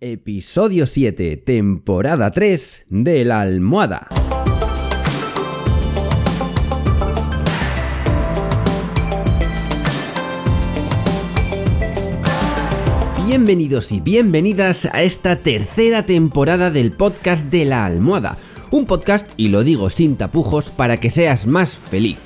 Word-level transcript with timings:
Episodio 0.00 0.86
7, 0.86 1.38
temporada 1.38 2.30
3 2.30 2.84
de 2.88 3.24
la 3.24 3.40
almohada. 3.40 4.06
Bienvenidos 13.26 13.90
y 13.90 13.98
bienvenidas 13.98 14.88
a 14.92 15.02
esta 15.02 15.40
tercera 15.40 16.06
temporada 16.06 16.70
del 16.70 16.92
podcast 16.92 17.46
de 17.46 17.64
la 17.64 17.84
almohada. 17.84 18.38
Un 18.70 18.86
podcast, 18.86 19.28
y 19.36 19.48
lo 19.48 19.64
digo 19.64 19.90
sin 19.90 20.16
tapujos, 20.16 20.70
para 20.70 21.00
que 21.00 21.10
seas 21.10 21.48
más 21.48 21.76
feliz. 21.76 22.18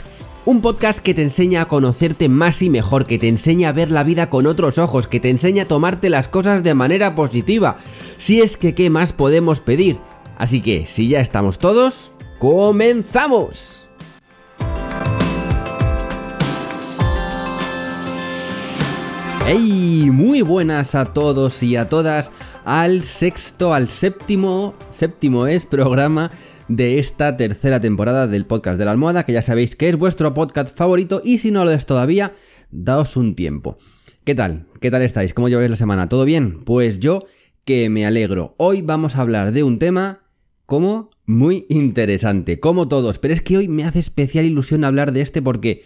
Un 0.45 0.61
podcast 0.61 0.99
que 0.99 1.15
te 1.15 1.23
enseña 1.23 1.63
a 1.63 1.69
conocerte 1.69 2.29
más 2.29 2.63
y 2.63 2.69
mejor, 2.69 3.07
que 3.07 3.17
te 3.17 3.29
enseña 3.29 3.69
a 3.69 3.73
ver 3.73 3.93
la 3.93 4.03
vida 4.03 4.29
con 4.29 4.47
otros 4.47 4.77
ojos, 4.77 5.07
que 5.07 5.21
te 5.21 5.31
enseña 5.31 5.63
a 5.63 5.69
tomarte 5.69 6.11
las 6.11 6.27
cosas 6.27 6.65
de 6.65 6.75
manera 6.75 7.15
positiva. 7.15 7.77
Si 8.17 8.41
es 8.41 8.57
que, 8.57 8.75
¿qué 8.75 8.91
más 8.91 9.13
podemos 9.13 9.61
pedir? 9.61 9.99
Así 10.39 10.61
que, 10.61 10.85
si 10.85 11.07
ya 11.07 11.21
estamos 11.21 11.59
todos, 11.59 12.11
¡comenzamos! 12.41 13.87
¡Hey! 19.47 20.09
Muy 20.13 20.43
buenas 20.43 20.97
a 20.97 21.05
todos 21.05 21.63
y 21.63 21.77
a 21.77 21.89
todas 21.89 22.33
al 22.65 23.05
sexto, 23.05 23.75
al 23.75 23.87
séptimo, 23.87 24.75
séptimo 24.91 25.47
es 25.47 25.67
programa 25.67 26.33
de 26.77 26.99
esta 26.99 27.37
tercera 27.37 27.81
temporada 27.81 28.27
del 28.27 28.47
podcast 28.47 28.79
de 28.79 28.87
la 28.87 28.93
almohada, 28.93 29.27
que 29.27 29.35
ya 29.35 29.43
sabéis 29.43 29.77
que 29.77 29.91
es 29.91 29.97
vuestro 29.97 30.33
podcast 30.33 30.75
favorito 30.75 31.21
y 31.23 31.39
si 31.39 31.51
no 31.51 31.67
lo 31.67 31.71
es 31.71 31.85
todavía, 31.85 32.33
daos 32.71 33.17
un 33.17 33.35
tiempo. 33.35 33.77
¿Qué 34.25 34.35
tal? 34.35 34.67
¿Qué 34.81 34.91
tal 34.91 35.03
estáis? 35.03 35.35
¿Cómo 35.35 35.51
lleváis 35.51 35.71
la 35.71 35.77
semana? 35.77 36.09
¿Todo 36.09 36.25
bien? 36.25 36.65
Pues 36.65 36.99
yo 36.99 37.27
que 37.67 37.91
me 37.91 38.07
alegro. 38.07 38.55
Hoy 38.57 38.81
vamos 38.81 39.17
a 39.17 39.21
hablar 39.21 39.53
de 39.53 39.63
un 39.65 39.79
tema 39.79 40.23
como 40.65 41.11
muy 41.27 41.67
interesante, 41.69 42.59
como 42.59 42.89
todos, 42.89 43.19
pero 43.19 43.35
es 43.35 43.43
que 43.43 43.59
hoy 43.59 43.69
me 43.69 43.85
hace 43.85 43.99
especial 43.99 44.47
ilusión 44.47 44.85
hablar 44.85 45.13
de 45.13 45.21
este 45.21 45.43
porque 45.43 45.83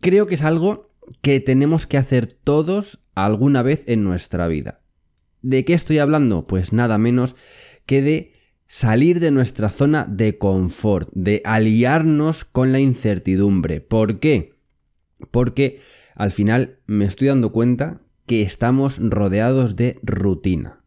creo 0.00 0.26
que 0.26 0.34
es 0.34 0.42
algo 0.42 0.90
que 1.22 1.38
tenemos 1.38 1.86
que 1.86 1.98
hacer 1.98 2.26
todos 2.26 2.98
alguna 3.14 3.62
vez 3.62 3.84
en 3.86 4.02
nuestra 4.02 4.48
vida. 4.48 4.80
¿De 5.40 5.64
qué 5.64 5.74
estoy 5.74 5.98
hablando? 5.98 6.44
Pues 6.46 6.72
nada 6.72 6.98
menos 6.98 7.36
que 7.86 8.02
de 8.02 8.33
salir 8.74 9.20
de 9.20 9.30
nuestra 9.30 9.68
zona 9.68 10.04
de 10.10 10.36
confort, 10.36 11.08
de 11.12 11.42
aliarnos 11.44 12.44
con 12.44 12.72
la 12.72 12.80
incertidumbre. 12.80 13.80
¿Por 13.80 14.18
qué? 14.18 14.54
Porque 15.30 15.78
al 16.16 16.32
final 16.32 16.80
me 16.88 17.04
estoy 17.04 17.28
dando 17.28 17.52
cuenta 17.52 18.00
que 18.26 18.42
estamos 18.42 18.98
rodeados 18.98 19.76
de 19.76 20.00
rutina. 20.02 20.80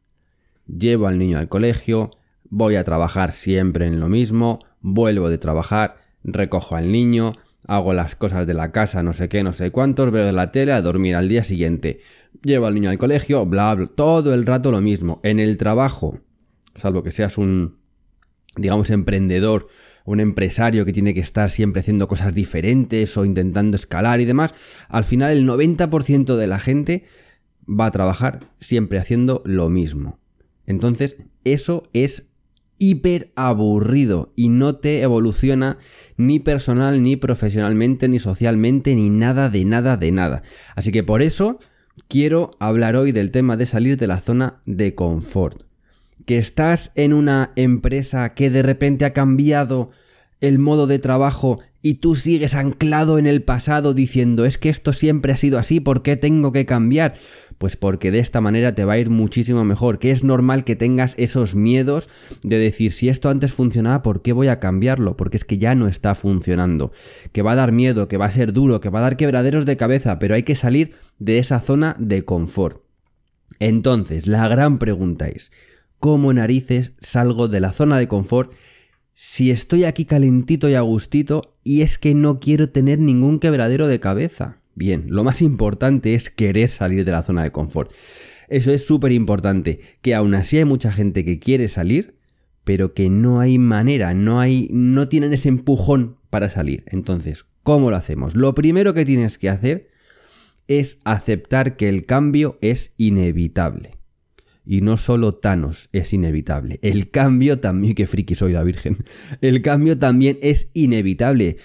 Llevo 0.67 1.07
al 1.07 1.17
niño 1.17 1.38
al 1.38 1.47
colegio, 1.47 2.11
voy 2.49 2.75
a 2.75 2.83
trabajar 2.83 3.31
siempre 3.31 3.88
en 3.88 4.01
lo 4.01 4.09
mismo, 4.09 4.59
vuelvo 4.81 5.29
de 5.29 5.38
trabajar, 5.38 5.95
recojo 6.25 6.75
al 6.75 6.91
niño, 6.91 7.35
hago 7.67 7.94
las 7.94 8.17
cosas 8.17 8.45
de 8.45 8.53
la 8.53 8.73
casa, 8.73 9.01
no 9.01 9.13
sé 9.13 9.29
qué, 9.29 9.44
no 9.44 9.53
sé 9.53 9.72
cuántos, 9.72 10.11
veo 10.11 10.29
la 10.33 10.51
tele 10.51 10.73
a 10.73 10.81
dormir 10.81 11.16
al 11.16 11.29
día 11.29 11.45
siguiente. 11.45 12.01
Llevo 12.44 12.66
al 12.66 12.73
niño 12.73 12.89
al 12.89 12.97
colegio, 12.97 13.45
bla, 13.45 13.73
bla, 13.73 13.88
todo 13.88 14.33
el 14.33 14.45
rato 14.45 14.73
lo 14.73 14.81
mismo. 14.81 15.22
En 15.23 15.39
el 15.39 15.57
trabajo, 15.57 16.19
salvo 16.75 17.01
que 17.01 17.11
seas 17.11 17.38
un, 17.38 17.77
digamos, 18.58 18.89
emprendedor, 18.89 19.67
un 20.05 20.19
empresario 20.19 20.86
que 20.86 20.94
tiene 20.94 21.13
que 21.13 21.19
estar 21.19 21.50
siempre 21.50 21.81
haciendo 21.81 22.08
cosas 22.08 22.33
diferentes 22.33 23.17
o 23.17 23.25
intentando 23.25 23.75
escalar 23.75 24.22
y 24.22 24.25
demás, 24.25 24.53
al 24.88 25.03
final 25.03 25.31
el 25.31 25.47
90% 25.47 26.36
de 26.36 26.47
la 26.47 26.59
gente 26.59 27.03
va 27.67 27.88
a 27.88 27.91
trabajar 27.91 28.52
siempre 28.59 29.00
haciendo 29.00 29.41
lo 29.45 29.69
mismo. 29.69 30.19
Entonces, 30.66 31.17
eso 31.44 31.89
es 31.94 32.30
hiper 32.78 33.31
aburrido 33.35 34.31
y 34.35 34.50
no 34.50 34.78
te 34.78 35.02
evoluciona 35.02 35.78
ni 36.16 36.39
personal, 36.39 37.03
ni 37.03 37.16
profesionalmente, 37.16 38.07
ni 38.07 38.19
socialmente, 38.19 38.95
ni 38.95 39.09
nada 39.09 39.50
de 39.50 39.66
nada 39.66 39.97
de 39.97 40.12
nada. 40.12 40.44
Así 40.75 40.91
que 40.91 41.03
por 41.03 41.22
eso 41.22 41.59
quiero 42.07 42.51
hablar 42.59 42.95
hoy 42.95 43.12
del 43.12 43.31
tema 43.31 43.57
de 43.57 43.66
salir 43.66 43.97
de 43.97 44.07
la 44.07 44.19
zona 44.19 44.62
de 44.66 44.95
confort 44.95 45.66
que 46.25 46.38
estás 46.38 46.91
en 46.95 47.13
una 47.13 47.51
empresa 47.55 48.33
que 48.33 48.50
de 48.50 48.63
repente 48.63 49.05
ha 49.05 49.13
cambiado 49.13 49.91
el 50.41 50.59
modo 50.59 50.88
de 50.88 51.00
trabajo 51.00 51.59
y 51.81 51.95
tú 51.95 52.16
sigues 52.16 52.53
anclado 52.53 53.17
en 53.17 53.28
el 53.28 53.44
pasado 53.44 53.94
diciendo 53.94 54.45
es 54.45 54.57
que 54.57 54.69
esto 54.69 54.94
siempre 54.94 55.31
ha 55.31 55.35
sido 55.35 55.57
así, 55.57 55.79
¿por 55.79 56.03
qué 56.03 56.16
tengo 56.16 56.51
que 56.51 56.66
cambiar? 56.66 57.16
Pues 57.57 57.75
porque 57.75 58.11
de 58.11 58.19
esta 58.19 58.39
manera 58.39 58.75
te 58.75 58.85
va 58.85 58.94
a 58.94 58.97
ir 59.00 59.09
muchísimo 59.09 59.63
mejor, 59.63 59.97
que 59.97 60.11
es 60.11 60.23
normal 60.23 60.63
que 60.63 60.75
tengas 60.75 61.16
esos 61.17 61.56
miedos 61.56 62.07
de 62.44 62.59
decir 62.59 62.91
si 62.91 63.09
esto 63.09 63.29
antes 63.29 63.53
funcionaba, 63.53 64.03
¿por 64.03 64.22
qué 64.22 64.31
voy 64.33 64.47
a 64.47 64.59
cambiarlo? 64.59 65.17
Porque 65.17 65.38
es 65.38 65.45
que 65.45 65.57
ya 65.57 65.73
no 65.73 65.88
está 65.88 66.13
funcionando, 66.13 66.91
que 67.31 67.41
va 67.41 67.53
a 67.53 67.56
dar 67.56 67.72
miedo, 67.72 68.07
que 68.07 68.17
va 68.17 68.25
a 68.25 68.31
ser 68.31 68.53
duro, 68.53 68.79
que 68.79 68.89
va 68.89 69.00
a 69.00 69.03
dar 69.03 69.17
quebraderos 69.17 69.66
de 69.66 69.77
cabeza, 69.77 70.19
pero 70.19 70.35
hay 70.35 70.44
que 70.44 70.56
salir 70.56 70.94
de 71.17 71.39
esa 71.39 71.59
zona 71.59 71.95
de 71.97 72.25
confort. 72.25 72.83
Entonces, 73.59 74.27
la 74.27 74.47
gran 74.47 74.77
pregunta 74.77 75.27
es, 75.27 75.51
¿Cómo 76.00 76.31
narices 76.31 76.94
salgo 77.00 77.47
de 77.47 77.59
la 77.59 77.74
zona 77.74 77.97
de 77.97 78.08
confort 78.08 78.53
si 79.16 79.50
estoy 79.50 79.84
aquí 79.84 80.06
calentito 80.06 80.69
y 80.69 80.75
agustito 80.75 81.56
y 81.63 81.81
es 81.81 81.97
que 81.97 82.13
no 82.13 82.40
quiero 82.40 82.69
tener 82.69 83.00
ningún 83.00 83.40
quebradero 83.40 83.88
de 83.88 84.00
cabeza? 84.00 84.59
Bien, 84.75 85.06
lo 85.07 85.24
más 85.24 85.41
importante 85.41 86.13
es 86.13 86.30
querer 86.30 86.69
salir 86.69 87.03
de 87.03 87.12
la 87.12 87.24
zona 87.24 87.41
de 87.41 87.52
confort. 87.52 87.91
Eso 88.47 88.72
es 88.72 88.86
súper 88.86 89.12
importante, 89.12 89.81
que 90.02 90.13
aún 90.13 90.36
así 90.36 90.59
hay 90.59 90.66
mucha 90.66 90.94
gente 90.94 91.25
que 91.25 91.40
quiere 91.40 91.68
salir, 91.68 92.16
pero 92.63 92.94
que 92.94 93.09
no 93.09 93.40
hay 93.40 93.57
manera, 93.57 94.13
no 94.13 94.40
hay 94.40 94.69
no 94.72 95.09
tienen 95.09 95.34
ese 95.34 95.50
empujón 95.50 96.18
para 96.30 96.50
salir. 96.50 96.84
Entonces, 96.86 97.46
¿cómo 97.63 97.90
lo 97.90 97.97
hacemos? 97.97 98.36
Lo 98.36 98.53
primero 98.53 98.94
que 98.94 99.03
tienes 99.03 99.40
que 99.40 99.50
hacer 99.50 99.90
es 100.68 101.00
aceptar 101.06 101.75
que 101.75 101.90
el 101.90 102.06
cambio 102.06 102.59
es 102.62 102.94
inevitable. 102.97 103.97
Y 104.69 104.81
no 104.81 104.97
solo 104.97 105.33
Thanos 105.35 105.88
es 105.94 106.11
inevitable, 106.11 106.78
el 106.81 107.09
cambio 107.09 107.61
también, 107.61 107.95
que 107.95 108.05
friki 108.05 108.35
soy 108.35 108.51
la 108.51 108.63
Virgen, 108.63 108.97
el 109.41 109.61
cambio 109.61 109.97
también 109.97 110.38
es 110.41 110.67
inevitable. 110.73 111.55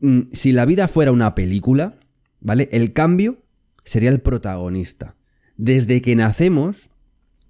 Mm, 0.00 0.22
si 0.32 0.50
la 0.50 0.64
vida 0.64 0.88
fuera 0.88 1.12
una 1.12 1.36
película, 1.36 2.00
¿vale? 2.40 2.68
El 2.72 2.92
cambio 2.92 3.38
sería 3.84 4.10
el 4.10 4.20
protagonista. 4.20 5.14
Desde 5.56 6.02
que 6.02 6.16
nacemos, 6.16 6.90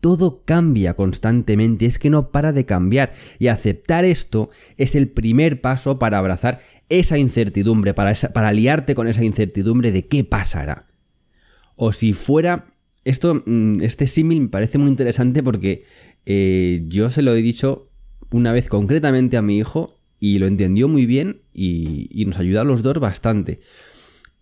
todo 0.01 0.43
cambia 0.45 0.93
constantemente, 0.95 1.87
es 1.87 1.99
que 1.99 2.11
no 2.11 2.31
para 2.31 2.53
de 2.53 2.67
cambiar. 2.67 3.15
Y 3.39 3.47
aceptar 3.47 4.05
esto 4.05 4.51
es 4.77 4.95
el 4.95 5.09
primer 5.09 5.63
paso 5.63 5.99
para 5.99 6.19
abrazar 6.19 6.61
esa 6.91 7.17
incertidumbre, 7.17 7.95
para, 7.95 8.13
para 8.35 8.49
aliarte 8.49 8.95
con 8.95 9.09
esa 9.09 9.25
incertidumbre 9.25 9.93
de 9.93 10.09
qué 10.09 10.25
pasará. 10.25 10.89
O 11.75 11.95
si 11.95 12.13
fuera 12.13 12.70
esto, 13.05 13.43
mm, 13.47 13.83
este 13.83 14.07
símil 14.07 14.41
me 14.43 14.49
parece 14.49 14.79
muy 14.79 14.89
interesante 14.89 15.43
porque 15.43 15.85
eh, 16.27 16.85
yo 16.87 17.11
se 17.11 17.23
lo 17.23 17.35
he 17.35 17.43
dicho 17.43 17.91
una 18.31 18.53
vez 18.53 18.69
concretamente 18.69 19.37
a 19.37 19.43
mi 19.43 19.59
hijo 19.59 19.99
y 20.19 20.39
lo 20.39 20.47
entendió 20.47 20.87
muy 20.89 21.07
bien 21.07 21.43
y, 21.53 22.25
nos 22.27 22.39
ayuda 22.39 22.61
a 22.61 22.65
los 22.65 22.83
dos 22.83 23.01
bastante. 23.01 23.61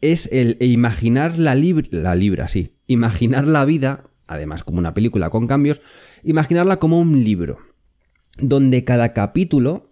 Es 0.00 0.28
el 0.32 0.56
imaginar 0.60 1.38
la, 1.38 1.54
la 1.54 2.14
libra, 2.14 2.48
sí. 2.48 2.74
Imaginar 2.86 3.46
la 3.46 3.64
vida, 3.64 4.10
además 4.26 4.64
como 4.64 4.78
una 4.78 4.94
película 4.94 5.30
con 5.30 5.46
cambios, 5.46 5.80
imaginarla 6.24 6.78
como 6.78 6.98
un 6.98 7.24
libro, 7.24 7.58
donde 8.38 8.84
cada 8.84 9.12
capítulo 9.12 9.90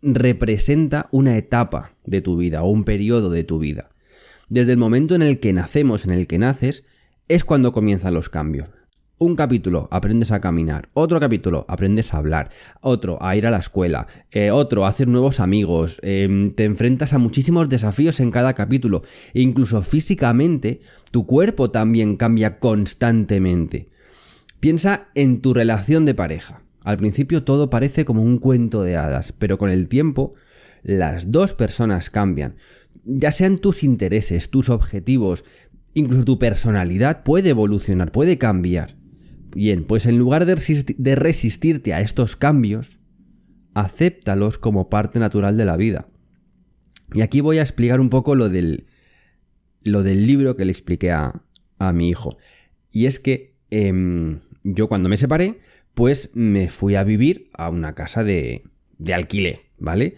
representa 0.00 1.08
una 1.12 1.36
etapa 1.36 1.92
de 2.04 2.20
tu 2.20 2.36
vida 2.36 2.62
o 2.62 2.70
un 2.70 2.84
periodo 2.84 3.30
de 3.30 3.44
tu 3.44 3.58
vida. 3.58 3.90
Desde 4.48 4.72
el 4.72 4.78
momento 4.78 5.14
en 5.14 5.22
el 5.22 5.40
que 5.40 5.52
nacemos, 5.52 6.06
en 6.06 6.12
el 6.12 6.26
que 6.26 6.38
naces, 6.38 6.84
es 7.28 7.44
cuando 7.44 7.72
comienzan 7.72 8.14
los 8.14 8.28
cambios. 8.28 8.68
Un 9.20 9.34
capítulo, 9.34 9.88
aprendes 9.90 10.30
a 10.30 10.40
caminar. 10.40 10.90
Otro 10.94 11.18
capítulo, 11.18 11.66
aprendes 11.68 12.14
a 12.14 12.18
hablar. 12.18 12.50
Otro, 12.80 13.20
a 13.20 13.34
ir 13.36 13.48
a 13.48 13.50
la 13.50 13.58
escuela. 13.58 14.06
Eh, 14.30 14.52
otro, 14.52 14.84
a 14.84 14.88
hacer 14.88 15.08
nuevos 15.08 15.40
amigos. 15.40 15.98
Em, 16.02 16.52
te 16.52 16.64
enfrentas 16.64 17.12
a 17.12 17.18
muchísimos 17.18 17.68
desafíos 17.68 18.20
en 18.20 18.30
cada 18.30 18.54
capítulo. 18.54 19.02
E 19.34 19.40
incluso 19.40 19.82
físicamente, 19.82 20.80
tu 21.10 21.26
cuerpo 21.26 21.72
también 21.72 22.16
cambia 22.16 22.60
constantemente. 22.60 23.88
Piensa 24.60 25.08
en 25.16 25.40
tu 25.40 25.52
relación 25.52 26.04
de 26.04 26.14
pareja. 26.14 26.62
Al 26.84 26.96
principio 26.96 27.42
todo 27.42 27.70
parece 27.70 28.04
como 28.04 28.22
un 28.22 28.38
cuento 28.38 28.84
de 28.84 28.96
hadas, 28.96 29.32
pero 29.32 29.58
con 29.58 29.70
el 29.70 29.88
tiempo 29.88 30.34
las 30.82 31.32
dos 31.32 31.54
personas 31.54 32.08
cambian. 32.08 32.54
Ya 33.04 33.32
sean 33.32 33.58
tus 33.58 33.84
intereses, 33.84 34.50
tus 34.50 34.68
objetivos, 34.68 35.44
Incluso 35.94 36.24
tu 36.24 36.38
personalidad 36.38 37.22
puede 37.22 37.50
evolucionar, 37.50 38.12
puede 38.12 38.38
cambiar. 38.38 38.96
Bien, 39.54 39.84
pues 39.84 40.06
en 40.06 40.18
lugar 40.18 40.44
de, 40.46 41.14
resistirte 41.16 41.94
a 41.94 42.00
estos 42.00 42.36
cambios, 42.36 42.98
acéptalos 43.74 44.58
como 44.58 44.88
parte 44.88 45.18
natural 45.18 45.56
de 45.56 45.64
la 45.64 45.76
vida. 45.76 46.08
Y 47.14 47.22
aquí 47.22 47.40
voy 47.40 47.58
a 47.58 47.62
explicar 47.62 48.00
un 48.00 48.10
poco 48.10 48.34
lo 48.34 48.48
del, 48.48 48.86
lo 49.82 50.02
del 50.02 50.26
libro 50.26 50.56
que 50.56 50.64
le 50.64 50.72
expliqué 50.72 51.10
a, 51.10 51.42
mi 51.94 52.08
hijo. 52.08 52.36
Y 52.92 53.06
es 53.06 53.18
que 53.20 53.56
em, 53.70 54.40
yo 54.64 54.88
cuando 54.88 55.08
me 55.08 55.16
separé, 55.16 55.60
pues 55.94 56.30
me 56.34 56.68
fui 56.70 56.96
a 56.96 57.04
vivir 57.04 57.50
a 57.54 57.70
una 57.70 57.94
casa 57.94 58.24
de, 58.24 58.64
de 58.98 59.14
alquiler, 59.14 59.60
¿vale? 59.78 60.16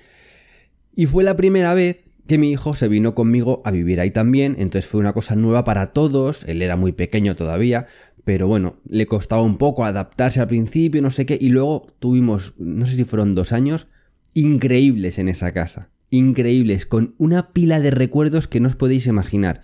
Y 0.94 1.06
fue 1.06 1.22
la 1.22 1.36
primera 1.36 1.74
vez 1.74 2.09
que 2.30 2.38
mi 2.38 2.52
hijo 2.52 2.76
se 2.76 2.86
vino 2.86 3.16
conmigo 3.16 3.60
a 3.64 3.72
vivir 3.72 3.98
ahí 3.98 4.12
también, 4.12 4.54
entonces 4.60 4.88
fue 4.88 5.00
una 5.00 5.12
cosa 5.12 5.34
nueva 5.34 5.64
para 5.64 5.88
todos, 5.88 6.44
él 6.44 6.62
era 6.62 6.76
muy 6.76 6.92
pequeño 6.92 7.34
todavía, 7.34 7.88
pero 8.22 8.46
bueno, 8.46 8.76
le 8.88 9.06
costaba 9.06 9.42
un 9.42 9.58
poco 9.58 9.84
adaptarse 9.84 10.38
al 10.38 10.46
principio, 10.46 11.02
no 11.02 11.10
sé 11.10 11.26
qué, 11.26 11.36
y 11.40 11.48
luego 11.48 11.88
tuvimos, 11.98 12.54
no 12.56 12.86
sé 12.86 12.94
si 12.94 13.02
fueron 13.02 13.34
dos 13.34 13.50
años, 13.50 13.88
increíbles 14.32 15.18
en 15.18 15.28
esa 15.28 15.50
casa, 15.50 15.88
increíbles, 16.10 16.86
con 16.86 17.16
una 17.18 17.52
pila 17.52 17.80
de 17.80 17.90
recuerdos 17.90 18.46
que 18.46 18.60
no 18.60 18.68
os 18.68 18.76
podéis 18.76 19.08
imaginar. 19.08 19.62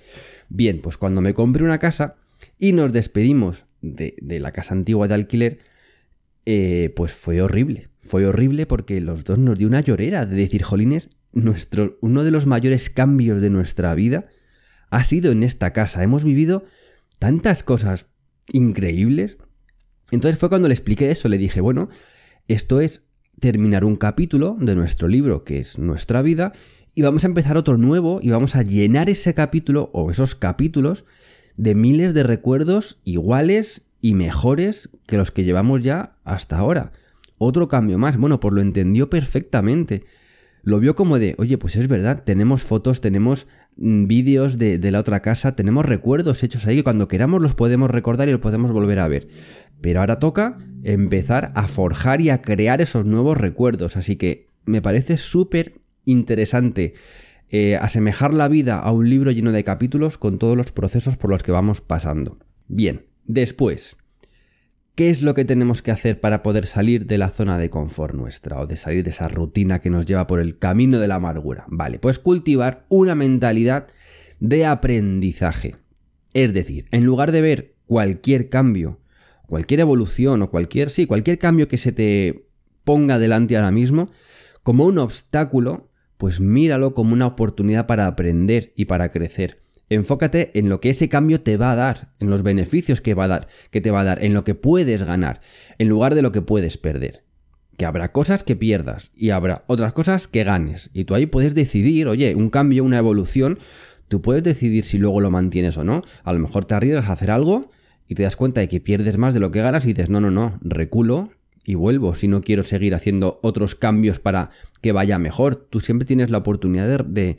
Bien, 0.48 0.80
pues 0.82 0.96
cuando 0.96 1.20
me 1.20 1.34
compré 1.34 1.62
una 1.62 1.78
casa 1.78 2.16
y 2.58 2.72
nos 2.72 2.92
despedimos 2.92 3.64
de, 3.80 4.16
la 4.40 4.50
casa 4.50 4.74
antigua 4.74 5.06
de 5.06 5.14
alquiler, 5.14 5.58
eh, 6.46 6.92
pues 6.96 7.12
fue 7.12 7.40
horrible. 7.42 7.90
Fue 8.00 8.26
horrible 8.26 8.66
porque 8.66 9.00
los 9.00 9.22
dos 9.22 9.38
nos 9.38 9.56
dio 9.56 9.68
una 9.68 9.82
llorera 9.82 10.26
de 10.26 10.34
decir, 10.34 10.64
jolines, 10.64 11.10
nuestro, 11.32 11.98
uno 12.00 12.24
de 12.24 12.30
los 12.30 12.46
mayores 12.46 12.90
cambios 12.90 13.40
de 13.40 13.50
nuestra 13.50 13.94
vida 13.94 14.26
ha 14.90 15.04
sido 15.04 15.32
en 15.32 15.42
esta 15.42 15.72
casa. 15.72 16.02
Hemos 16.02 16.24
vivido 16.24 16.64
tantas 17.18 17.62
cosas 17.62 18.06
increíbles. 18.52 19.38
Entonces 20.10 20.38
fue 20.38 20.48
cuando 20.48 20.68
le 20.68 20.74
expliqué 20.74 21.10
eso, 21.10 21.28
le 21.28 21.38
dije, 21.38 21.60
bueno, 21.60 21.88
esto 22.48 22.80
es 22.80 23.02
terminar 23.40 23.84
un 23.84 23.96
capítulo 23.96 24.56
de 24.60 24.74
nuestro 24.74 25.08
libro, 25.08 25.44
que 25.44 25.58
es 25.58 25.78
nuestra 25.78 26.22
vida, 26.22 26.52
y 26.94 27.02
vamos 27.02 27.24
a 27.24 27.26
empezar 27.26 27.56
otro 27.56 27.76
nuevo 27.76 28.20
y 28.22 28.30
vamos 28.30 28.56
a 28.56 28.62
llenar 28.62 29.10
ese 29.10 29.34
capítulo 29.34 29.90
o 29.92 30.10
esos 30.10 30.34
capítulos 30.34 31.04
de 31.56 31.74
miles 31.74 32.14
de 32.14 32.22
recuerdos 32.22 33.00
iguales 33.04 33.82
y 34.00 34.14
mejores 34.14 34.88
que 35.06 35.16
los 35.16 35.30
que 35.30 35.44
llevamos 35.44 35.82
ya 35.82 36.16
hasta 36.24 36.56
ahora. 36.58 36.92
Otro 37.38 37.68
cambio 37.68 37.98
más, 37.98 38.16
bueno, 38.16 38.40
pues 38.40 38.54
lo 38.54 38.62
entendió 38.62 39.10
perfectamente. 39.10 40.04
Lo 40.66 40.80
vio 40.80 40.96
como 40.96 41.20
de, 41.20 41.36
oye, 41.38 41.58
pues 41.58 41.76
es 41.76 41.86
verdad, 41.86 42.24
tenemos 42.24 42.64
fotos, 42.64 43.00
tenemos 43.00 43.46
mm, 43.76 44.08
vídeos 44.08 44.58
de, 44.58 44.80
la 44.90 44.98
otra 44.98 45.22
casa, 45.22 45.54
tenemos 45.54 45.86
recuerdos 45.86 46.42
hechos 46.42 46.66
ahí 46.66 46.74
que 46.74 46.82
cuando 46.82 47.06
queramos 47.06 47.40
los 47.40 47.54
podemos 47.54 47.88
recordar 47.88 48.28
y 48.28 48.32
los 48.32 48.40
podemos 48.40 48.72
volver 48.72 48.98
a 48.98 49.06
ver. 49.06 49.28
Pero 49.80 50.00
ahora 50.00 50.18
toca 50.18 50.58
empezar 50.82 51.52
a 51.54 51.68
forjar 51.68 52.20
y 52.20 52.30
a 52.30 52.42
crear 52.42 52.80
esos 52.80 53.06
nuevos 53.06 53.38
recuerdos. 53.38 53.96
Así 53.96 54.16
que 54.16 54.48
me 54.64 54.82
parece 54.82 55.18
súper 55.18 55.74
interesante 56.04 56.94
eh, 57.48 57.76
asemejar 57.76 58.34
la 58.34 58.48
vida 58.48 58.80
a 58.80 58.90
un 58.90 59.08
libro 59.08 59.30
lleno 59.30 59.52
de 59.52 59.62
capítulos 59.62 60.18
con 60.18 60.40
todos 60.40 60.56
los 60.56 60.72
procesos 60.72 61.16
por 61.16 61.30
los 61.30 61.44
que 61.44 61.52
vamos 61.52 61.80
pasando. 61.80 62.40
Bien, 62.66 63.06
después, 63.24 63.98
¿qué 64.96 65.10
es 65.10 65.20
lo 65.20 65.34
que 65.34 65.44
tenemos 65.44 65.82
que 65.82 65.90
hacer 65.90 66.20
para 66.20 66.42
poder 66.42 66.66
salir 66.66 67.06
de 67.06 67.18
la 67.18 67.28
zona 67.28 67.58
de 67.58 67.68
confort 67.70 68.14
nuestra 68.14 68.60
o 68.60 68.66
de 68.66 68.78
salir 68.78 69.04
de 69.04 69.10
esa 69.10 69.28
rutina 69.28 69.78
que 69.78 69.90
nos 69.90 70.06
lleva 70.06 70.26
por 70.26 70.40
el 70.40 70.58
camino 70.58 70.98
de 70.98 71.06
la 71.06 71.16
amargura? 71.16 71.66
Vale, 71.68 71.98
pues 71.98 72.18
cultivar 72.18 72.86
una 72.88 73.14
mentalidad 73.14 73.88
de 74.40 74.64
aprendizaje. 74.64 75.76
Es 76.32 76.54
decir, 76.54 76.86
en 76.90 77.04
lugar 77.04 77.30
de 77.30 77.42
ver 77.42 77.74
cualquier 77.84 78.48
cambio, 78.48 79.00
cualquier 79.46 79.80
evolución 79.80 80.40
o 80.40 80.50
cualquier, 80.50 80.88
sí, 80.88 81.06
cualquier 81.06 81.38
cambio 81.38 81.68
que 81.68 81.76
se 81.76 81.92
te 81.92 82.48
ponga 82.82 83.18
delante 83.18 83.56
ahora 83.56 83.70
mismo 83.70 84.10
como 84.62 84.86
un 84.86 84.98
obstáculo, 84.98 85.90
pues 86.16 86.40
míralo 86.40 86.94
como 86.94 87.12
una 87.12 87.26
oportunidad 87.26 87.86
para 87.86 88.06
aprender 88.06 88.72
y 88.76 88.86
para 88.86 89.10
crecer. 89.10 89.58
Enfócate 89.88 90.50
en 90.58 90.68
lo 90.68 90.80
que 90.80 90.90
ese 90.90 91.08
cambio 91.08 91.40
te 91.40 91.56
va 91.56 91.72
a 91.72 91.76
dar, 91.76 92.12
en 92.18 92.28
los 92.28 92.42
beneficios 92.42 93.00
que 93.00 93.14
va 93.14 93.24
a 93.24 93.28
dar, 93.28 93.48
que 93.70 93.80
te 93.80 93.90
va 93.90 94.00
a 94.00 94.04
dar, 94.04 94.24
en 94.24 94.34
lo 94.34 94.42
que 94.42 94.54
puedes 94.54 95.02
ganar, 95.02 95.40
en 95.78 95.88
lugar 95.88 96.14
de 96.14 96.22
lo 96.22 96.32
que 96.32 96.42
puedes 96.42 96.76
perder. 96.76 97.22
Que 97.76 97.84
habrá 97.84 98.10
cosas 98.10 98.42
que 98.42 98.56
pierdas 98.56 99.10
y 99.14 99.30
habrá 99.30 99.64
otras 99.66 99.92
cosas 99.92 100.26
que 100.28 100.44
ganes. 100.44 100.90
Y 100.92 101.04
tú 101.04 101.14
ahí 101.14 101.26
puedes 101.26 101.54
decidir, 101.54 102.08
oye, 102.08 102.34
un 102.34 102.50
cambio, 102.50 102.82
una 102.82 102.98
evolución, 102.98 103.58
tú 104.08 104.22
puedes 104.22 104.42
decidir 104.42 104.84
si 104.84 104.98
luego 104.98 105.20
lo 105.20 105.30
mantienes 105.30 105.76
o 105.78 105.84
no. 105.84 106.02
A 106.24 106.32
lo 106.32 106.38
mejor 106.38 106.64
te 106.64 106.74
arriesgas 106.74 107.06
a 107.06 107.12
hacer 107.12 107.30
algo 107.30 107.70
y 108.08 108.14
te 108.14 108.22
das 108.22 108.36
cuenta 108.36 108.60
de 108.60 108.68
que 108.68 108.80
pierdes 108.80 109.18
más 109.18 109.34
de 109.34 109.40
lo 109.40 109.50
que 109.50 109.62
ganas 109.62 109.84
y 109.84 109.88
dices, 109.88 110.10
no, 110.10 110.20
no, 110.20 110.30
no, 110.30 110.58
reculo 110.62 111.30
y 111.64 111.74
vuelvo 111.74 112.14
si 112.14 112.28
no 112.28 112.42
quiero 112.42 112.62
seguir 112.62 112.94
haciendo 112.94 113.40
otros 113.42 113.74
cambios 113.74 114.20
para 114.20 114.50
que 114.80 114.92
vaya 114.92 115.18
mejor. 115.18 115.56
Tú 115.56 115.80
siempre 115.80 116.06
tienes 116.06 116.30
la 116.30 116.38
oportunidad 116.38 116.86
de, 116.86 117.04
de, 117.04 117.38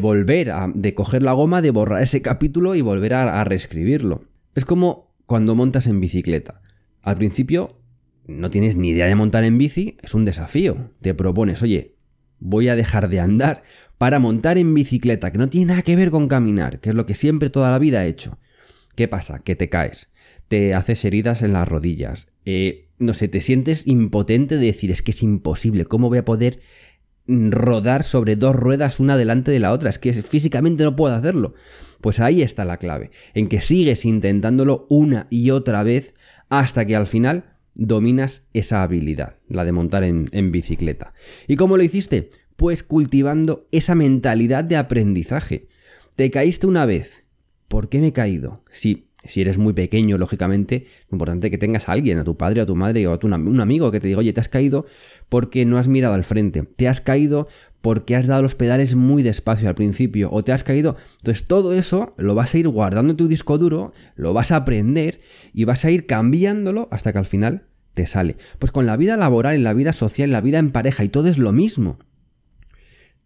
volver, 0.00 0.50
a, 0.50 0.70
de 0.74 0.94
coger 0.94 1.22
la 1.22 1.32
goma, 1.32 1.62
de 1.62 1.70
borrar 1.70 2.02
ese 2.02 2.22
capítulo 2.22 2.74
y 2.74 2.80
volver 2.80 3.14
a, 3.14 3.40
a 3.40 3.44
reescribirlo. 3.44 4.24
Es 4.54 4.64
como 4.64 5.14
cuando 5.26 5.54
montas 5.54 5.86
en 5.86 6.00
bicicleta. 6.00 6.62
Al 7.02 7.16
principio 7.16 7.78
no 8.26 8.50
tienes 8.50 8.76
ni 8.76 8.90
idea 8.90 9.06
de 9.06 9.14
montar 9.14 9.44
en 9.44 9.58
bici, 9.58 9.96
es 10.02 10.14
un 10.14 10.24
desafío. 10.24 10.92
Te 11.00 11.14
propones, 11.14 11.62
oye, 11.62 11.96
voy 12.38 12.68
a 12.68 12.76
dejar 12.76 13.08
de 13.08 13.20
andar 13.20 13.62
para 13.98 14.18
montar 14.18 14.58
en 14.58 14.74
bicicleta, 14.74 15.32
que 15.32 15.38
no 15.38 15.48
tiene 15.48 15.66
nada 15.66 15.82
que 15.82 15.96
ver 15.96 16.10
con 16.10 16.28
caminar, 16.28 16.80
que 16.80 16.90
es 16.90 16.94
lo 16.94 17.04
que 17.04 17.14
siempre 17.14 17.50
toda 17.50 17.70
la 17.70 17.78
vida 17.78 18.04
he 18.04 18.08
hecho. 18.08 18.38
¿Qué 18.94 19.08
pasa? 19.08 19.40
Que 19.40 19.56
te 19.56 19.68
caes, 19.68 20.10
te 20.48 20.74
haces 20.74 21.04
heridas 21.04 21.42
en 21.42 21.52
las 21.52 21.68
rodillas, 21.68 22.28
eh, 22.44 22.88
no 22.98 23.14
sé, 23.14 23.28
te 23.28 23.40
sientes 23.40 23.86
impotente 23.86 24.56
de 24.56 24.66
decir, 24.66 24.90
es 24.90 25.02
que 25.02 25.10
es 25.10 25.22
imposible, 25.22 25.84
¿cómo 25.84 26.08
voy 26.08 26.18
a 26.18 26.24
poder 26.24 26.60
rodar 27.28 28.02
sobre 28.02 28.34
dos 28.34 28.56
ruedas 28.56 28.98
una 28.98 29.16
delante 29.16 29.50
de 29.50 29.60
la 29.60 29.72
otra? 29.72 29.90
Es 29.90 29.98
que 29.98 30.12
físicamente 30.12 30.82
no 30.84 30.96
puedo 30.96 31.14
hacerlo. 31.14 31.54
Pues 32.00 32.20
ahí 32.20 32.42
está 32.42 32.64
la 32.64 32.78
clave, 32.78 33.10
en 33.34 33.48
que 33.48 33.60
sigues 33.60 34.04
intentándolo 34.04 34.86
una 34.88 35.26
y 35.30 35.50
otra 35.50 35.82
vez 35.82 36.14
hasta 36.48 36.84
que 36.86 36.96
al 36.96 37.06
final 37.06 37.56
dominas 37.74 38.42
esa 38.52 38.82
habilidad, 38.82 39.36
la 39.48 39.64
de 39.64 39.72
montar 39.72 40.04
en, 40.04 40.52
bicicleta. 40.52 41.14
¿Y 41.46 41.56
cómo 41.56 41.76
lo 41.76 41.82
hiciste? 41.82 42.30
Pues 42.56 42.82
cultivando 42.82 43.68
esa 43.70 43.94
mentalidad 43.94 44.64
de 44.64 44.76
aprendizaje. 44.76 45.68
Te 46.16 46.30
caíste 46.30 46.66
una 46.66 46.86
vez. 46.86 47.24
¿Por 47.68 47.88
qué 47.88 48.00
me 48.00 48.08
he 48.08 48.12
caído? 48.12 48.64
Si 48.70 49.07
si 49.28 49.42
eres 49.42 49.58
muy 49.58 49.72
pequeño, 49.72 50.18
lógicamente, 50.18 50.86
es 51.06 51.12
importante 51.12 51.50
que 51.50 51.58
tengas 51.58 51.88
a 51.88 51.92
alguien, 51.92 52.18
a 52.18 52.24
tu 52.24 52.36
padre, 52.36 52.60
a 52.62 52.66
tu 52.66 52.74
madre 52.74 53.06
o 53.06 53.12
a 53.12 53.18
un 53.22 53.60
amigo 53.60 53.90
que 53.90 54.00
te 54.00 54.08
diga, 54.08 54.20
oye, 54.20 54.32
te 54.32 54.40
has 54.40 54.48
caído 54.48 54.86
porque 55.28 55.64
no 55.64 55.78
has 55.78 55.88
mirado 55.88 56.14
al 56.14 56.24
frente, 56.24 56.62
te 56.62 56.88
has 56.88 57.00
caído 57.00 57.48
porque 57.80 58.16
has 58.16 58.26
dado 58.26 58.42
los 58.42 58.54
pedales 58.54 58.94
muy 58.94 59.22
despacio 59.22 59.68
al 59.68 59.74
principio, 59.74 60.30
o 60.32 60.42
te 60.42 60.52
has 60.52 60.64
caído. 60.64 60.96
Entonces 61.18 61.46
todo 61.46 61.72
eso 61.72 62.14
lo 62.16 62.34
vas 62.34 62.54
a 62.54 62.58
ir 62.58 62.68
guardando 62.68 63.12
en 63.12 63.16
tu 63.16 63.28
disco 63.28 63.58
duro, 63.58 63.92
lo 64.16 64.32
vas 64.32 64.50
a 64.50 64.56
aprender 64.56 65.20
y 65.52 65.64
vas 65.64 65.84
a 65.84 65.90
ir 65.90 66.06
cambiándolo 66.06 66.88
hasta 66.90 67.12
que 67.12 67.18
al 67.18 67.26
final 67.26 67.66
te 67.94 68.06
sale. 68.06 68.36
Pues 68.58 68.72
con 68.72 68.86
la 68.86 68.96
vida 68.96 69.16
laboral, 69.16 69.54
en 69.54 69.64
la 69.64 69.74
vida 69.74 69.92
social, 69.92 70.28
en 70.28 70.32
la 70.32 70.40
vida 70.40 70.58
en 70.58 70.72
pareja 70.72 71.04
y 71.04 71.08
todo 71.08 71.28
es 71.28 71.38
lo 71.38 71.52
mismo. 71.52 71.98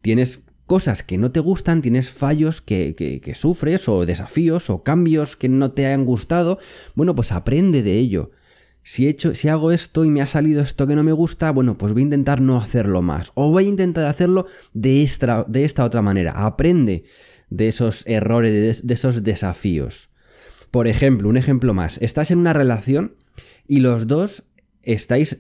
Tienes 0.00 0.44
cosas 0.72 1.02
que 1.02 1.18
no 1.18 1.30
te 1.30 1.40
gustan, 1.40 1.82
tienes 1.82 2.12
fallos 2.12 2.62
que, 2.62 3.34
sufres 3.34 3.90
o 3.90 4.06
desafíos 4.06 4.70
o 4.70 4.82
cambios 4.82 5.36
que 5.36 5.50
no 5.50 5.72
te 5.72 5.86
han 5.86 6.06
gustado, 6.06 6.58
bueno, 6.94 7.14
pues 7.14 7.30
aprende 7.30 7.82
de 7.82 7.98
ello. 7.98 8.30
Si, 8.82 9.06
hecho, 9.06 9.34
si 9.34 9.48
hago 9.48 9.70
esto 9.70 10.02
y 10.06 10.08
me 10.08 10.22
ha 10.22 10.26
salido 10.26 10.62
esto 10.62 10.86
que 10.86 10.94
no 10.94 11.02
me 11.02 11.12
gusta, 11.12 11.50
bueno, 11.50 11.76
pues 11.76 11.92
voy 11.92 12.00
a 12.00 12.04
intentar 12.04 12.40
no 12.40 12.56
hacerlo 12.56 13.02
más. 13.02 13.32
O 13.34 13.50
voy 13.50 13.66
a 13.66 13.68
intentar 13.68 14.06
hacerlo 14.06 14.46
de 14.72 15.02
esta, 15.02 15.44
de 15.46 15.66
esta 15.66 15.84
otra 15.84 16.00
manera. 16.00 16.46
Aprende 16.46 17.04
de 17.50 17.68
esos 17.68 18.06
errores, 18.06 18.82
de, 18.82 18.94
esos 18.94 19.22
desafíos. 19.22 20.08
Por 20.70 20.88
ejemplo, 20.88 21.28
un 21.28 21.36
ejemplo 21.36 21.74
más. 21.74 21.98
Estás 22.00 22.30
en 22.30 22.38
una 22.38 22.54
relación 22.54 23.16
y 23.68 23.80
los 23.80 24.06
dos 24.06 24.44
estáis 24.82 25.38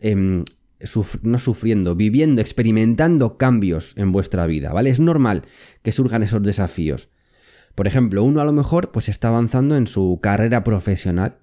no 1.22 1.38
sufriendo, 1.38 1.94
viviendo, 1.94 2.40
experimentando 2.40 3.36
cambios 3.36 3.94
en 3.96 4.12
vuestra 4.12 4.46
vida, 4.46 4.72
¿vale? 4.72 4.90
Es 4.90 5.00
normal 5.00 5.42
que 5.82 5.92
surjan 5.92 6.22
esos 6.22 6.42
desafíos. 6.42 7.08
Por 7.74 7.86
ejemplo, 7.86 8.22
uno 8.22 8.40
a 8.40 8.44
lo 8.44 8.52
mejor 8.52 8.90
pues 8.90 9.08
está 9.08 9.28
avanzando 9.28 9.76
en 9.76 9.86
su 9.86 10.18
carrera 10.22 10.64
profesional 10.64 11.38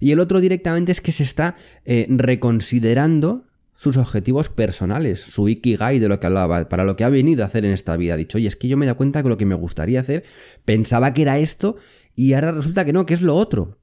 y 0.00 0.12
el 0.12 0.20
otro 0.20 0.40
directamente 0.40 0.92
es 0.92 1.00
que 1.00 1.12
se 1.12 1.24
está 1.24 1.56
eh, 1.84 2.06
reconsiderando 2.08 3.44
sus 3.76 3.96
objetivos 3.96 4.48
personales, 4.48 5.20
su 5.20 5.48
ikigai 5.48 5.98
de 5.98 6.08
lo 6.08 6.20
que 6.20 6.26
hablaba, 6.26 6.68
para 6.68 6.84
lo 6.84 6.96
que 6.96 7.04
ha 7.04 7.08
venido 7.08 7.42
a 7.42 7.46
hacer 7.46 7.64
en 7.64 7.72
esta 7.72 7.96
vida. 7.96 8.14
Ha 8.14 8.16
dicho, 8.16 8.38
oye, 8.38 8.48
es 8.48 8.56
que 8.56 8.68
yo 8.68 8.76
me 8.76 8.86
da 8.86 8.94
cuenta 8.94 9.22
que 9.22 9.28
lo 9.28 9.36
que 9.36 9.46
me 9.46 9.54
gustaría 9.54 10.00
hacer 10.00 10.24
pensaba 10.64 11.12
que 11.12 11.22
era 11.22 11.38
esto 11.38 11.76
y 12.14 12.32
ahora 12.32 12.52
resulta 12.52 12.84
que 12.84 12.92
no, 12.92 13.04
que 13.04 13.14
es 13.14 13.20
lo 13.20 13.34
otro. 13.34 13.78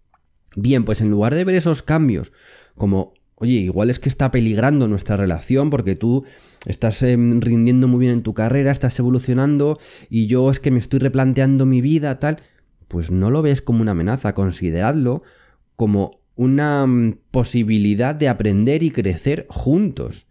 Bien, 0.56 0.86
pues 0.86 1.02
en 1.02 1.10
lugar 1.10 1.36
de 1.36 1.44
ver 1.44 1.56
esos 1.56 1.84
cambios 1.84 2.32
como 2.76 3.14
oye, 3.42 3.54
igual 3.54 3.90
es 3.90 3.98
que 3.98 4.08
está 4.08 4.30
peligrando 4.30 4.88
nuestra 4.88 5.18
relación 5.18 5.72
porque 5.72 5.96
tú 5.96 6.26
estás 6.68 7.02
em, 7.02 7.42
rindiendo 7.42 7.88
muy 7.88 8.00
bien 8.00 8.14
en 8.14 8.22
tu 8.22 8.36
carrera, 8.36 8.72
estás 8.72 8.98
evolucionando 9.00 9.80
y 10.12 10.28
yo 10.28 10.52
es 10.52 10.60
que 10.60 10.70
me 10.70 10.78
estoy 10.78 11.00
replanteando 11.00 11.66
mi 11.66 11.82
vida, 11.82 12.20
tal, 12.20 12.38
pues 12.88 13.10
no 13.10 13.32
lo 13.32 13.42
ves 13.42 13.64
como 13.64 13.82
una 13.82 13.92
amenaza, 13.92 14.36
consideradlo 14.36 15.24
como 15.76 16.22
una 16.36 16.86
mm, 16.86 17.18
posibilidad 17.32 18.14
de 18.14 18.30
aprender 18.30 18.84
y 18.84 18.92
crecer 18.92 19.48
juntos. 19.50 20.28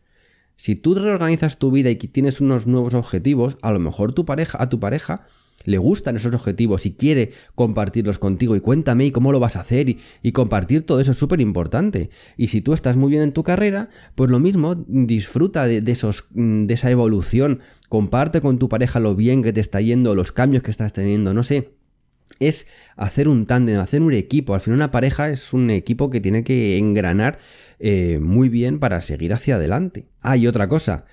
Si 0.55 0.77
tú 0.77 0.95
reorganizas 0.95 1.59
tu 1.59 1.73
vida 1.73 1.91
y 1.91 1.97
tienes 1.97 2.41
unos 2.41 2.69
nuevos 2.69 2.95
objetivos, 2.95 3.59
a 3.61 3.73
lo 3.73 3.81
mejor 3.81 4.13
tu 4.13 4.25
pareja, 4.25 4.63
a 4.63 4.69
tu 4.69 4.79
pareja 4.79 5.27
le 5.65 5.79
gustan 5.79 6.17
esos 6.17 6.35
objetivos 6.35 6.87
y 6.87 6.93
quiere 6.93 7.33
compartirlos 7.55 8.19
contigo 8.19 8.57
y 8.57 8.61
cuéntame 8.61 9.07
y 9.07 9.11
cómo 9.11 9.33
lo 9.33 9.41
vas 9.41 9.57
a 9.57 9.61
hacer 9.61 9.89
y, 9.89 10.33
compartir 10.33 10.83
todo 10.83 11.01
eso 11.01 11.13
es 11.13 11.19
súper 11.19 11.41
importante. 11.41 12.11
Y 12.37 12.47
si 12.47 12.61
tú 12.61 12.73
estás 12.73 12.97
muy 12.97 13.11
bien 13.11 13.23
en 13.23 13.33
tu 13.33 13.43
carrera, 13.43 13.89
pues 14.15 14.31
lo 14.31 14.39
mismo, 14.39 14.75
disfruta 14.75 15.67
de, 15.67 15.83
esos, 15.91 16.27
mm, 16.31 16.63
de 16.63 16.75
esa 16.75 16.91
evolución, 16.91 17.61
comparte 17.89 18.41
con 18.41 18.59
tu 18.59 18.69
pareja 18.69 19.01
lo 19.01 19.15
bien 19.15 19.43
que 19.43 19.53
te 19.53 19.61
está 19.61 19.81
yendo, 19.81 20.15
los 20.15 20.33
cambios 20.33 20.63
que 20.63 20.71
estás 20.71 20.93
teniendo, 20.93 21.35
no 21.35 21.43
sé. 21.43 21.75
Es 22.39 22.67
hacer 22.97 23.29
un 23.29 23.45
tándem, 23.45 23.81
hacer 23.81 24.01
un 24.03 24.15
equipo. 24.15 24.55
Al 24.55 24.61
final 24.61 24.77
una 24.77 24.91
pareja 24.91 25.29
es 25.29 25.53
un 25.53 25.69
equipo 25.69 26.09
que 26.09 26.21
tiene 26.21 26.43
que 26.43 26.79
engranar 26.79 27.39
eh, 27.81 28.19
muy 28.21 28.49
bien 28.49 28.79
para 28.79 29.01
seguir 29.01 29.35
hacia 29.35 29.57
adelante. 29.57 30.07
Ah, 30.23 30.37
y 30.37 30.47
otra 30.47 30.69
cosa, 30.69 31.05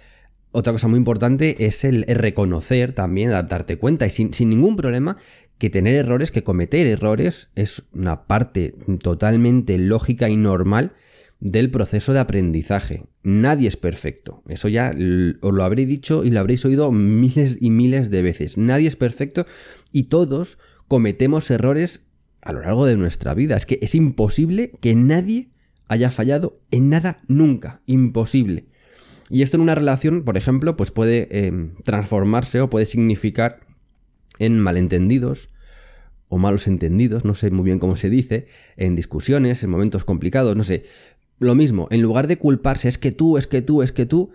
otra 0.57 0.73
cosa 0.73 0.87
muy 0.87 0.97
importante 0.97 1.67
es 1.67 1.83
el, 1.83 2.03
reconocer 2.07 2.91
también, 2.91 3.29
darte 3.29 3.77
cuenta 3.77 4.07
y 4.07 4.09
sin, 4.09 4.31
ningún 4.49 4.75
problema 4.75 5.15
que 5.59 5.69
tener 5.69 5.93
errores, 5.93 6.31
que 6.31 6.43
cometer 6.43 6.87
errores 6.87 7.49
es 7.53 7.83
una 7.93 8.25
parte 8.25 8.73
totalmente 9.03 9.77
lógica 9.77 10.29
y 10.29 10.35
normal 10.35 10.93
del 11.39 11.69
proceso 11.69 12.11
de 12.11 12.21
aprendizaje. 12.21 13.03
Nadie 13.21 13.67
es 13.67 13.77
perfecto. 13.77 14.41
Eso 14.47 14.67
ya 14.67 14.95
os 15.41 15.53
lo 15.53 15.63
habré 15.63 15.85
dicho 15.85 16.23
y 16.23 16.31
lo 16.31 16.39
habréis 16.39 16.65
oído 16.65 16.91
miles 16.91 17.59
y 17.61 17.69
miles 17.69 18.09
de 18.09 18.23
veces. 18.23 18.57
Nadie 18.57 18.87
es 18.87 18.95
perfecto 18.95 19.45
y 19.91 20.05
todos 20.05 20.57
cometemos 20.87 21.51
errores 21.51 22.01
a 22.41 22.51
lo 22.51 22.61
largo 22.61 22.87
de 22.87 22.97
nuestra 22.97 23.35
vida. 23.35 23.57
Es 23.57 23.67
que 23.67 23.77
es 23.83 23.93
imposible 23.93 24.71
que 24.81 24.95
nadie 24.95 25.49
haya 25.87 26.09
fallado 26.09 26.59
en 26.71 26.89
nada 26.89 27.19
nunca. 27.27 27.79
Imposible. 27.85 28.66
Y 29.29 29.41
esto 29.41 29.57
en 29.57 29.61
una 29.61 29.75
relación, 29.75 30.23
por 30.23 30.37
ejemplo, 30.37 30.77
pues 30.77 30.91
puede 30.91 31.27
eh, 31.31 31.71
transformarse 31.83 32.61
o 32.61 32.69
puede 32.69 32.85
significar 32.85 33.59
en 34.39 34.59
malentendidos 34.59 35.49
o 36.29 36.37
malos 36.37 36.67
entendidos, 36.67 37.25
no 37.25 37.35
sé 37.35 37.51
muy 37.51 37.65
bien 37.65 37.79
cómo 37.79 37.95
se 37.95 38.09
dice, 38.09 38.47
en 38.75 38.95
discusiones, 38.95 39.63
en 39.63 39.69
momentos 39.69 40.03
complicados, 40.03 40.55
no 40.55 40.63
sé. 40.63 40.83
Lo 41.39 41.55
mismo, 41.55 41.87
en 41.91 42.01
lugar 42.01 42.27
de 42.27 42.37
culparse, 42.37 42.89
es 42.89 42.97
que 42.97 43.11
tú, 43.11 43.37
es 43.37 43.47
que 43.47 43.61
tú, 43.61 43.81
es 43.81 43.91
que 43.91 44.05
tú, 44.05 44.31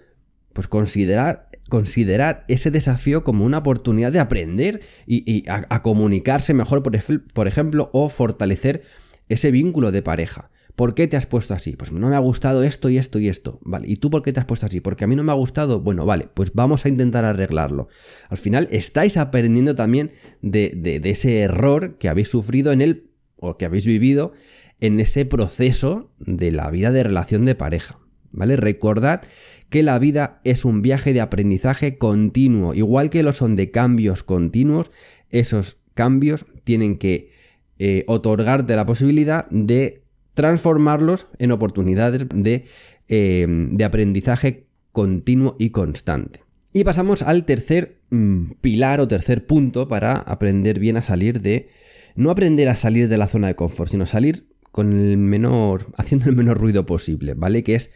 pues 0.52 0.68
considerar, 0.68 1.50
considerar 1.68 2.44
ese 2.48 2.70
desafío 2.70 3.24
como 3.24 3.44
una 3.44 3.58
oportunidad 3.58 4.12
de 4.12 4.20
aprender 4.20 4.80
y, 5.06 5.44
a, 5.48 5.82
comunicarse 5.82 6.54
mejor, 6.54 6.82
por 6.82 7.48
ejemplo, 7.48 7.90
o 7.92 8.08
fortalecer 8.08 8.82
ese 9.28 9.50
vínculo 9.50 9.92
de 9.92 10.02
pareja. 10.02 10.51
¿Por 10.76 10.94
qué 10.94 11.06
te 11.06 11.16
has 11.16 11.26
puesto 11.26 11.52
así? 11.52 11.76
Pues 11.76 11.92
no 11.92 12.08
me 12.08 12.16
ha 12.16 12.20
gustado 12.20 12.62
esto 12.62 12.88
y 12.88 12.96
esto 12.96 13.18
y 13.18 13.28
esto. 13.28 13.60
Vale, 13.62 13.88
¿y 13.88 13.96
tú 13.96 14.10
por 14.10 14.22
qué 14.22 14.32
te 14.32 14.40
has 14.40 14.46
puesto 14.46 14.66
así? 14.66 14.80
Porque 14.80 15.04
a 15.04 15.06
mí 15.06 15.16
no 15.16 15.22
me 15.22 15.32
ha 15.32 15.34
gustado. 15.34 15.80
Bueno, 15.80 16.06
vale, 16.06 16.28
pues 16.32 16.52
vamos 16.54 16.86
a 16.86 16.88
intentar 16.88 17.24
arreglarlo. 17.24 17.88
Al 18.30 18.38
final 18.38 18.68
estáis 18.70 19.16
aprendiendo 19.18 19.74
también 19.74 20.12
de, 20.40 21.00
ese 21.04 21.40
error 21.40 21.98
que 21.98 22.08
habéis 22.08 22.28
sufrido 22.28 22.72
en 22.72 22.80
el, 22.80 23.10
o 23.36 23.58
que 23.58 23.66
habéis 23.66 23.86
vivido 23.86 24.32
en 24.80 24.98
ese 24.98 25.26
proceso 25.26 26.10
de 26.18 26.50
la 26.50 26.70
vida 26.70 26.90
de 26.90 27.02
relación 27.02 27.44
de 27.44 27.54
pareja. 27.54 27.98
¿Vale? 28.30 28.56
Recordad 28.56 29.20
que 29.68 29.82
la 29.82 29.98
vida 29.98 30.40
es 30.44 30.64
un 30.64 30.80
viaje 30.80 31.12
de 31.12 31.20
aprendizaje 31.20 31.98
continuo. 31.98 32.72
Igual 32.72 33.10
que 33.10 33.22
lo 33.22 33.34
son 33.34 33.56
de 33.56 33.70
cambios 33.70 34.22
continuos, 34.22 34.90
esos 35.28 35.78
cambios 35.92 36.46
tienen 36.64 36.96
que 36.96 37.30
eh, 37.78 38.04
otorgarte 38.06 38.74
la 38.74 38.86
posibilidad 38.86 39.48
de 39.50 40.01
transformarlos 40.34 41.26
en 41.38 41.52
oportunidades 41.52 42.26
de, 42.28 42.66
eh, 43.08 43.46
de 43.48 43.84
aprendizaje 43.84 44.66
continuo 44.92 45.56
y 45.58 45.70
constante. 45.70 46.40
Y 46.72 46.84
pasamos 46.84 47.22
al 47.22 47.44
tercer 47.44 48.00
mm, 48.10 48.52
pilar 48.60 49.00
o 49.00 49.08
tercer 49.08 49.46
punto 49.46 49.88
para 49.88 50.14
aprender 50.14 50.78
bien 50.78 50.96
a 50.96 51.02
salir 51.02 51.40
de... 51.40 51.68
No 52.14 52.30
aprender 52.30 52.68
a 52.68 52.76
salir 52.76 53.08
de 53.08 53.16
la 53.16 53.26
zona 53.26 53.48
de 53.48 53.56
confort, 53.56 53.90
sino 53.90 54.06
salir 54.06 54.48
con 54.70 54.92
el 54.92 55.16
menor... 55.18 55.92
haciendo 55.96 56.28
el 56.30 56.36
menor 56.36 56.58
ruido 56.58 56.86
posible, 56.86 57.34
¿vale? 57.34 57.62
Que 57.62 57.74
es 57.74 57.90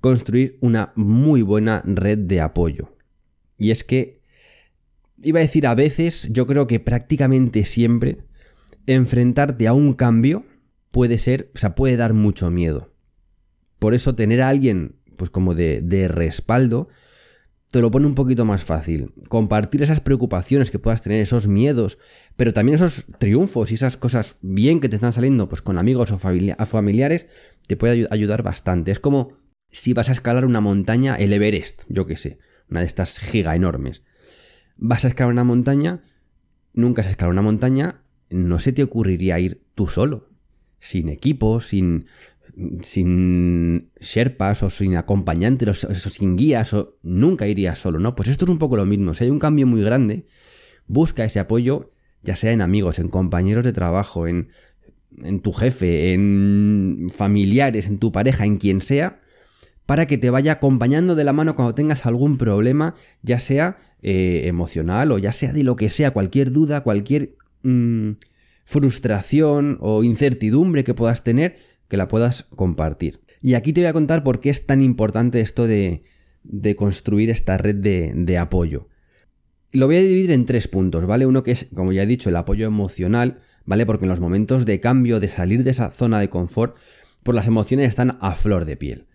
construir 0.00 0.58
una 0.60 0.92
muy 0.96 1.42
buena 1.42 1.82
red 1.84 2.18
de 2.18 2.40
apoyo. 2.40 2.96
Y 3.58 3.70
es 3.70 3.84
que... 3.84 4.20
Iba 5.24 5.38
a 5.38 5.42
decir 5.42 5.68
a 5.68 5.74
veces, 5.76 6.32
yo 6.32 6.48
creo 6.48 6.66
que 6.66 6.80
prácticamente 6.80 7.64
siempre, 7.64 8.18
enfrentarte 8.86 9.68
a 9.68 9.72
un 9.72 9.92
cambio 9.92 10.42
puede 10.92 11.18
ser, 11.18 11.50
o 11.56 11.58
sea, 11.58 11.74
puede 11.74 11.96
dar 11.96 12.14
mucho 12.14 12.50
miedo. 12.50 12.92
Por 13.80 13.94
eso 13.94 14.14
tener 14.14 14.42
a 14.42 14.48
alguien, 14.48 15.00
pues 15.16 15.30
como 15.30 15.56
de, 15.56 15.80
de 15.80 16.06
respaldo, 16.06 16.88
te 17.72 17.80
lo 17.80 17.90
pone 17.90 18.06
un 18.06 18.14
poquito 18.14 18.44
más 18.44 18.62
fácil. 18.62 19.12
Compartir 19.28 19.82
esas 19.82 20.00
preocupaciones 20.00 20.70
que 20.70 20.78
puedas 20.78 21.02
tener, 21.02 21.22
esos 21.22 21.48
miedos, 21.48 21.98
pero 22.36 22.52
también 22.52 22.76
esos 22.76 23.06
triunfos 23.18 23.72
y 23.72 23.74
esas 23.74 23.96
cosas 23.96 24.36
bien 24.42 24.78
que 24.78 24.90
te 24.90 24.96
están 24.96 25.14
saliendo, 25.14 25.48
pues 25.48 25.62
con 25.62 25.78
amigos 25.78 26.12
o 26.12 26.18
familiares, 26.18 27.26
te 27.66 27.76
puede 27.76 28.06
ayudar 28.10 28.42
bastante. 28.42 28.90
Es 28.92 29.00
como 29.00 29.38
si 29.70 29.94
vas 29.94 30.10
a 30.10 30.12
escalar 30.12 30.44
una 30.44 30.60
montaña, 30.60 31.16
el 31.16 31.32
Everest, 31.32 31.84
yo 31.88 32.04
qué 32.04 32.16
sé, 32.16 32.38
una 32.70 32.80
de 32.80 32.86
estas 32.86 33.18
giga 33.18 33.56
enormes. 33.56 34.04
Vas 34.76 35.06
a 35.06 35.08
escalar 35.08 35.32
una 35.32 35.44
montaña, 35.44 36.02
nunca 36.74 37.00
has 37.00 37.08
escalado 37.08 37.32
una 37.32 37.42
montaña, 37.42 38.02
no 38.28 38.60
se 38.60 38.72
te 38.72 38.82
ocurriría 38.82 39.40
ir 39.40 39.62
tú 39.74 39.88
solo 39.88 40.31
sin 40.82 41.08
equipo, 41.08 41.60
sin, 41.60 42.06
sin 42.82 43.92
sherpas 44.00 44.64
o 44.64 44.68
sin 44.68 44.96
acompañantes 44.96 45.84
o 45.84 45.94
sin 45.94 46.36
guías 46.36 46.74
o 46.74 46.98
nunca 47.04 47.46
irías 47.46 47.78
solo, 47.78 48.00
¿no? 48.00 48.16
Pues 48.16 48.28
esto 48.28 48.44
es 48.46 48.50
un 48.50 48.58
poco 48.58 48.76
lo 48.76 48.84
mismo. 48.84 49.14
Si 49.14 49.22
hay 49.22 49.30
un 49.30 49.38
cambio 49.38 49.64
muy 49.64 49.80
grande, 49.80 50.26
busca 50.88 51.24
ese 51.24 51.38
apoyo, 51.38 51.92
ya 52.24 52.34
sea 52.34 52.50
en 52.50 52.60
amigos, 52.60 52.98
en 52.98 53.08
compañeros 53.08 53.62
de 53.62 53.72
trabajo, 53.72 54.26
en, 54.26 54.48
en 55.22 55.38
tu 55.38 55.52
jefe, 55.52 56.14
en 56.14 57.06
familiares, 57.14 57.86
en 57.86 57.98
tu 57.98 58.10
pareja, 58.10 58.44
en 58.44 58.56
quien 58.56 58.80
sea, 58.80 59.20
para 59.86 60.06
que 60.06 60.18
te 60.18 60.30
vaya 60.30 60.50
acompañando 60.50 61.14
de 61.14 61.22
la 61.22 61.32
mano 61.32 61.54
cuando 61.54 61.76
tengas 61.76 62.06
algún 62.06 62.38
problema, 62.38 62.96
ya 63.22 63.38
sea 63.38 63.76
eh, 64.02 64.42
emocional 64.46 65.12
o 65.12 65.18
ya 65.18 65.32
sea 65.32 65.52
de 65.52 65.62
lo 65.62 65.76
que 65.76 65.88
sea, 65.90 66.10
cualquier 66.10 66.50
duda, 66.50 66.80
cualquier... 66.82 67.36
Mm, 67.62 68.14
frustración 68.64 69.78
o 69.80 70.04
incertidumbre 70.04 70.84
que 70.84 70.94
puedas 70.94 71.24
tener, 71.24 71.56
que 71.88 71.96
la 71.96 72.08
puedas 72.08 72.44
compartir. 72.44 73.20
Y 73.40 73.54
aquí 73.54 73.72
te 73.72 73.80
voy 73.80 73.88
a 73.88 73.92
contar 73.92 74.22
por 74.22 74.40
qué 74.40 74.50
es 74.50 74.66
tan 74.66 74.82
importante 74.82 75.40
esto 75.40 75.66
de, 75.66 76.04
de 76.44 76.76
construir 76.76 77.30
esta 77.30 77.58
red 77.58 77.76
de, 77.76 78.38
apoyo. 78.38 78.88
Lo 79.72 79.86
voy 79.86 79.96
a 79.96 80.00
dividir 80.00 80.32
en 80.32 80.46
tres 80.46 80.68
puntos, 80.68 81.06
¿vale? 81.06 81.26
Uno 81.26 81.42
que 81.42 81.52
es, 81.52 81.68
como 81.74 81.92
ya 81.92 82.02
he 82.02 82.06
dicho, 82.06 82.28
el 82.28 82.36
apoyo 82.36 82.66
emocional, 82.66 83.40
¿vale? 83.64 83.86
Porque 83.86 84.04
en 84.04 84.10
los 84.10 84.20
momentos 84.20 84.66
de 84.66 84.80
cambio, 84.80 85.18
de 85.18 85.28
salir 85.28 85.64
de 85.64 85.70
esa 85.70 85.90
zona 85.90 86.20
de 86.20 86.28
confort, 86.28 86.76
pues 87.22 87.34
las 87.34 87.46
emociones 87.46 87.88
están 87.88 88.18
a 88.20 88.34
flor 88.34 88.64
de 88.64 88.76
piel. 88.76 89.06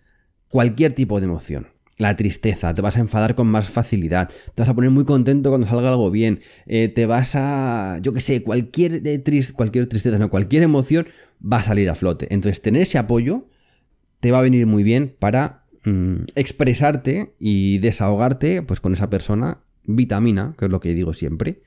Cualquier 0.48 0.94
tipo 0.94 1.20
de 1.20 1.26
emoción 1.26 1.68
la 1.98 2.16
tristeza, 2.16 2.72
te 2.72 2.80
vas 2.80 2.96
a 2.96 3.00
enfadar 3.00 3.34
con 3.34 3.48
más 3.48 3.68
facilidad, 3.68 4.30
te 4.54 4.62
vas 4.62 4.68
a 4.68 4.74
poner 4.74 4.90
muy 4.90 5.04
contento 5.04 5.50
cuando 5.50 5.66
salga 5.66 5.90
algo 5.90 6.10
bien, 6.10 6.40
eh, 6.66 6.88
te 6.88 7.06
vas 7.06 7.34
a, 7.34 7.98
yo 8.00 8.12
qué 8.12 8.20
sé, 8.20 8.42
cualquier, 8.42 9.02
cualquier 9.54 9.86
tristeza, 9.88 10.18
no, 10.18 10.30
cualquier 10.30 10.62
emoción 10.62 11.08
va 11.40 11.58
a 11.58 11.62
salir 11.64 11.90
a 11.90 11.96
flote. 11.96 12.28
Entonces, 12.30 12.62
tener 12.62 12.82
ese 12.82 12.98
apoyo 12.98 13.48
te 14.20 14.30
va 14.30 14.38
a 14.38 14.42
venir 14.42 14.66
muy 14.66 14.84
bien 14.84 15.14
para 15.18 15.64
mm, 15.84 16.24
expresarte 16.36 17.34
y 17.38 17.78
desahogarte 17.78 18.62
pues 18.62 18.80
con 18.80 18.92
esa 18.92 19.10
persona, 19.10 19.60
vitamina, 19.84 20.54
que 20.56 20.66
es 20.66 20.70
lo 20.70 20.80
que 20.80 20.94
digo 20.94 21.14
siempre. 21.14 21.62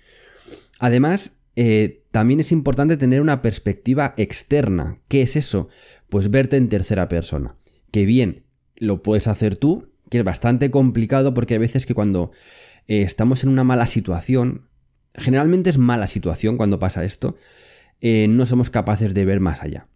Además, 0.79 1.35
eh, 1.55 2.03
también 2.11 2.39
es 2.39 2.51
importante 2.51 2.97
tener 2.97 3.21
una 3.21 3.41
perspectiva 3.41 4.13
externa. 4.17 5.00
¿Qué 5.09 5.21
es 5.21 5.35
eso? 5.35 5.67
Pues 6.09 6.29
verte 6.29 6.57
en 6.57 6.69
tercera 6.69 7.09
persona. 7.09 7.55
Que 7.91 8.05
bien, 8.05 8.45
lo 8.77 9.03
puedes 9.03 9.27
hacer 9.27 9.55
tú, 9.55 9.90
que 10.12 10.20
es 10.20 10.25
bastante 10.25 10.70
complicado 10.70 11.34
porque 11.34 11.53
hay 11.53 11.60
veces 11.62 11.86
que 11.86 11.96
cuando 11.96 12.32
eh, 12.88 13.01
estamos 13.01 13.44
en 13.44 13.50
una 13.50 13.63
mala 13.63 13.88
situación, 13.88 14.68
generalmente 15.15 15.70
es 15.70 15.77
mala 15.77 16.06
situación 16.06 16.58
cuando 16.58 16.80
pasa 16.80 17.06
esto, 17.06 17.38
eh, 18.01 18.27
no 18.27 18.46
somos 18.46 18.70
capaces 18.70 19.13
de 19.13 19.24
ver 19.24 19.39
más 19.39 19.63
allá. 19.63 19.88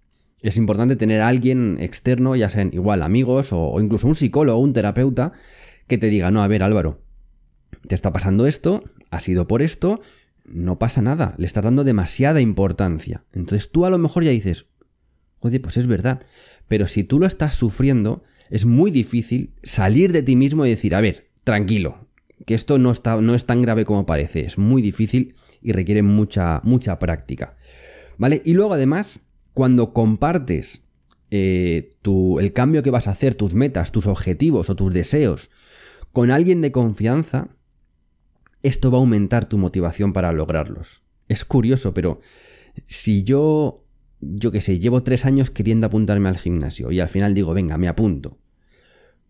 Es 0.42 0.56
importante 0.56 0.96
tener 0.96 1.20
a 1.20 1.28
alguien 1.28 1.78
externo, 1.82 2.38
ya 2.38 2.50
sean 2.50 2.70
igual 2.74 3.02
amigos 3.04 3.50
o, 3.52 3.78
incluso 3.82 4.08
un 4.08 4.16
psicólogo 4.16 4.58
un 4.58 4.72
terapeuta, 4.72 5.34
que 5.86 5.98
te 5.98 6.08
diga, 6.08 6.32
no, 6.32 6.42
a 6.42 6.48
ver 6.48 6.64
Álvaro, 6.64 7.02
te 7.86 7.94
está 7.94 8.14
pasando 8.14 8.48
esto, 8.48 8.86
ha 9.12 9.20
sido 9.20 9.48
por 9.48 9.62
esto, 9.62 10.00
no 10.46 10.80
pasa 10.80 11.02
nada, 11.02 11.36
le 11.38 11.46
estás 11.46 11.66
dando 11.66 11.84
demasiada 11.84 12.40
importancia. 12.40 13.26
Entonces 13.34 13.70
tú 13.70 13.86
a 13.86 13.90
lo 13.90 13.98
mejor 13.98 14.24
ya 14.24 14.32
dices, 14.32 14.68
joder, 15.40 15.62
pues 15.62 15.76
es 15.76 15.88
verdad, 15.88 16.22
pero 16.70 16.88
si 16.88 17.04
tú 17.04 17.20
lo 17.20 17.26
estás 17.26 17.56
sufriendo, 17.56 18.24
es 18.50 18.66
muy 18.66 18.92
difícil 18.92 19.54
salir 19.64 20.12
de 20.12 20.24
ti 20.24 20.36
mismo 20.36 20.66
y 20.66 20.70
decir, 20.70 20.96
a 20.96 21.02
ver, 21.02 21.30
tranquilo, 21.44 22.08
que 22.46 22.54
esto 22.54 22.78
no, 22.78 22.92
está, 22.92 23.20
no 23.22 23.34
es 23.36 23.46
tan 23.46 23.62
grave 23.62 23.86
como 23.86 24.06
parece, 24.06 24.42
es 24.42 24.58
muy 24.58 24.82
difícil 24.82 25.36
y 25.62 25.72
requiere 25.72 26.02
mucha, 26.02 26.62
mucha 26.64 27.00
práctica. 27.00 27.58
¿Vale? 28.18 28.42
Y 28.46 28.54
luego 28.54 28.74
además, 28.74 29.20
cuando 29.54 29.94
compartes 29.94 30.82
eh, 31.32 31.96
el 32.40 32.54
cambio 32.54 32.84
que 32.84 32.92
vas 32.92 33.08
a 33.08 33.12
hacer, 33.12 33.36
tus 33.36 33.56
metas, 33.56 33.92
tus 33.92 34.08
objetivos 34.08 34.70
o 34.70 34.76
tus 34.76 34.94
deseos 34.94 35.50
con 36.12 36.32
alguien 36.32 36.62
de 36.62 36.72
confianza, 36.72 37.50
esto 38.64 38.90
va 38.90 38.98
a 38.98 39.02
aumentar 39.02 39.46
tu 39.48 39.58
motivación 39.58 40.14
para 40.14 40.32
lograrlos. 40.32 41.02
Es 41.28 41.44
curioso, 41.44 41.94
pero 41.94 42.22
si 42.88 43.24
yo, 43.24 43.85
yo 44.22 44.52
qué 44.52 44.62
sé, 44.62 44.80
llevo 44.80 45.04
tres 45.04 45.26
años 45.26 45.50
queriendo 45.50 45.88
apuntarme 45.88 46.30
al 46.30 46.38
gimnasio 46.38 46.92
y 46.92 47.00
al 47.00 47.10
final 47.10 47.34
digo, 47.34 47.54
venga, 47.54 47.78
me 47.78 47.88
apunto, 47.88 48.38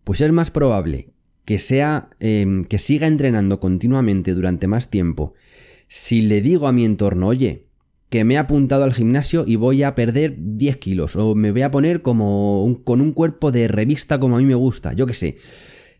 pues 0.04 0.22
es 0.22 0.32
más 0.32 0.52
probable 0.52 1.14
que 1.44 1.60
sea, 1.60 2.10
em, 2.20 2.64
que 2.66 2.80
siga 2.80 3.08
entrenando 3.08 3.60
continuamente 3.60 4.34
durante 4.34 4.68
más 4.68 4.90
tiempo 4.90 5.34
si 5.88 6.22
le 6.22 6.42
digo 6.42 6.68
a 6.68 6.74
mi 6.74 6.86
entorno, 6.86 7.28
oye, 7.28 7.68
que 8.10 8.24
me 8.24 8.36
he 8.36 8.38
apuntado 8.38 8.84
al 8.84 8.94
gimnasio 8.94 9.44
y 9.48 9.56
voy 9.56 9.84
a 9.84 9.96
perder 9.96 10.36
10 10.38 10.78
kilos 10.78 11.16
o 11.16 11.36
me 11.36 11.52
voy 11.52 11.64
a 11.64 11.72
poner 11.72 12.02
como 12.02 12.82
con 12.84 13.02
un 13.02 13.12
cuerpo 13.12 13.52
de 13.52 13.68
revista 13.68 14.20
como 14.20 14.38
a 14.38 14.40
mí 14.40 14.46
me 14.46 14.56
gusta, 14.56 14.94
yo 14.94 15.06
qué 15.06 15.14
sé. 15.14 15.38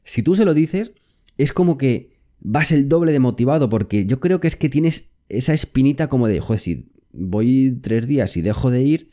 Si 0.04 0.22
tú 0.22 0.36
se 0.36 0.46
lo 0.46 0.54
dices, 0.54 0.94
es 1.38 1.52
como 1.52 1.78
que 1.78 2.12
vas 2.40 2.72
el 2.72 2.88
doble 2.88 3.12
de 3.12 3.20
motivado 3.20 3.70
porque 3.70 4.06
yo 4.06 4.20
creo 4.20 4.40
que 4.40 4.48
es 4.48 4.56
que 4.56 4.70
tienes 4.70 5.12
esa 5.30 5.54
espinita 5.54 6.08
como 6.08 6.28
de, 6.28 6.40
joder, 6.40 6.60
si 6.60 6.90
voy 7.18 7.78
tres 7.82 8.08
días 8.08 8.38
y 8.38 8.42
dejo 8.42 8.72
de 8.72 8.84
ir, 8.84 9.10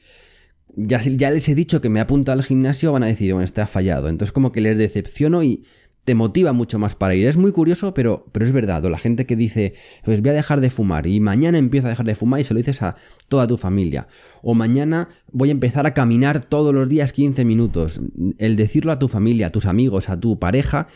ya, 0.75 1.01
ya 1.01 1.31
les 1.31 1.49
he 1.49 1.55
dicho 1.55 1.81
que 1.81 1.89
me 1.89 2.01
apunto 2.01 2.33
al 2.33 2.43
gimnasio, 2.43 2.93
van 2.93 3.03
a 3.03 3.07
decir, 3.07 3.33
bueno, 3.33 3.45
este 3.45 3.61
ha 3.61 3.67
fallado. 3.67 4.09
Entonces 4.09 4.33
como 4.33 4.53
que 4.53 4.61
les 4.61 4.79
decepciono 4.79 5.43
y 5.43 5.65
te 6.05 6.15
motiva 6.15 6.53
mucho 6.53 6.79
más 6.79 6.95
para 6.95 7.15
ir. 7.15 7.27
Es 7.27 7.37
muy 7.37 7.53
curioso, 7.53 7.95
pero, 7.95 8.27
pero 8.33 8.45
es 8.45 8.53
verdad. 8.53 8.85
O 8.85 8.91
la 8.91 8.99
gente 8.99 9.27
que 9.27 9.37
dice, 9.37 9.75
pues 10.05 10.21
voy 10.21 10.31
a 10.31 10.35
dejar 10.35 10.61
de 10.61 10.71
fumar 10.71 11.07
y 11.07 11.21
mañana 11.21 11.59
empiezo 11.59 11.87
a 11.87 11.91
dejar 11.91 12.07
de 12.07 12.15
fumar 12.15 12.41
y 12.41 12.45
se 12.45 12.55
lo 12.55 12.59
dices 12.59 12.83
a 12.83 12.97
toda 13.29 13.47
tu 13.47 13.57
familia. 13.57 14.09
O 14.43 14.55
mañana 14.55 15.09
voy 15.31 15.51
a 15.51 15.53
empezar 15.53 15.87
a 15.87 15.95
caminar 15.95 16.45
todos 16.45 16.75
los 16.75 16.89
días 16.89 17.13
15 17.13 17.45
minutos. 17.45 18.01
El 18.39 18.57
decirlo 18.57 18.91
a 18.93 18.99
tu 18.99 19.09
familia, 19.09 19.49
a 19.49 19.51
tus 19.51 19.67
amigos, 19.67 20.09
a 20.09 20.19
tu 20.19 20.39
pareja, 20.39 20.89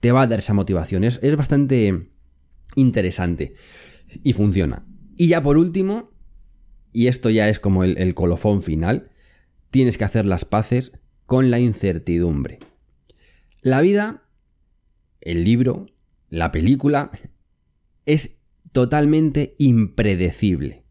te 0.00 0.12
va 0.12 0.22
a 0.22 0.26
dar 0.26 0.40
esa 0.40 0.52
motivación. 0.52 1.04
Es, 1.04 1.36
bastante 1.36 2.10
interesante. 2.74 3.54
Y 4.22 4.34
funciona. 4.34 4.84
Y 5.16 5.28
ya 5.28 5.42
por 5.42 5.56
último, 5.56 6.10
y 6.94 7.08
esto 7.08 7.28
ya 7.28 7.48
es 7.48 7.58
como 7.58 7.82
el, 7.82 8.14
colofón 8.14 8.62
final, 8.62 9.10
tienes 9.70 9.98
que 9.98 10.04
hacer 10.04 10.24
las 10.24 10.44
paces 10.44 10.92
con 11.26 11.50
la 11.50 11.58
incertidumbre. 11.58 12.60
La 13.60 13.80
vida 13.80 14.22
el 15.20 15.42
libro, 15.42 15.86
la 16.30 16.52
película, 16.52 17.10
es 18.06 18.38
totalmente 18.70 19.56
impredecible. 19.58 20.84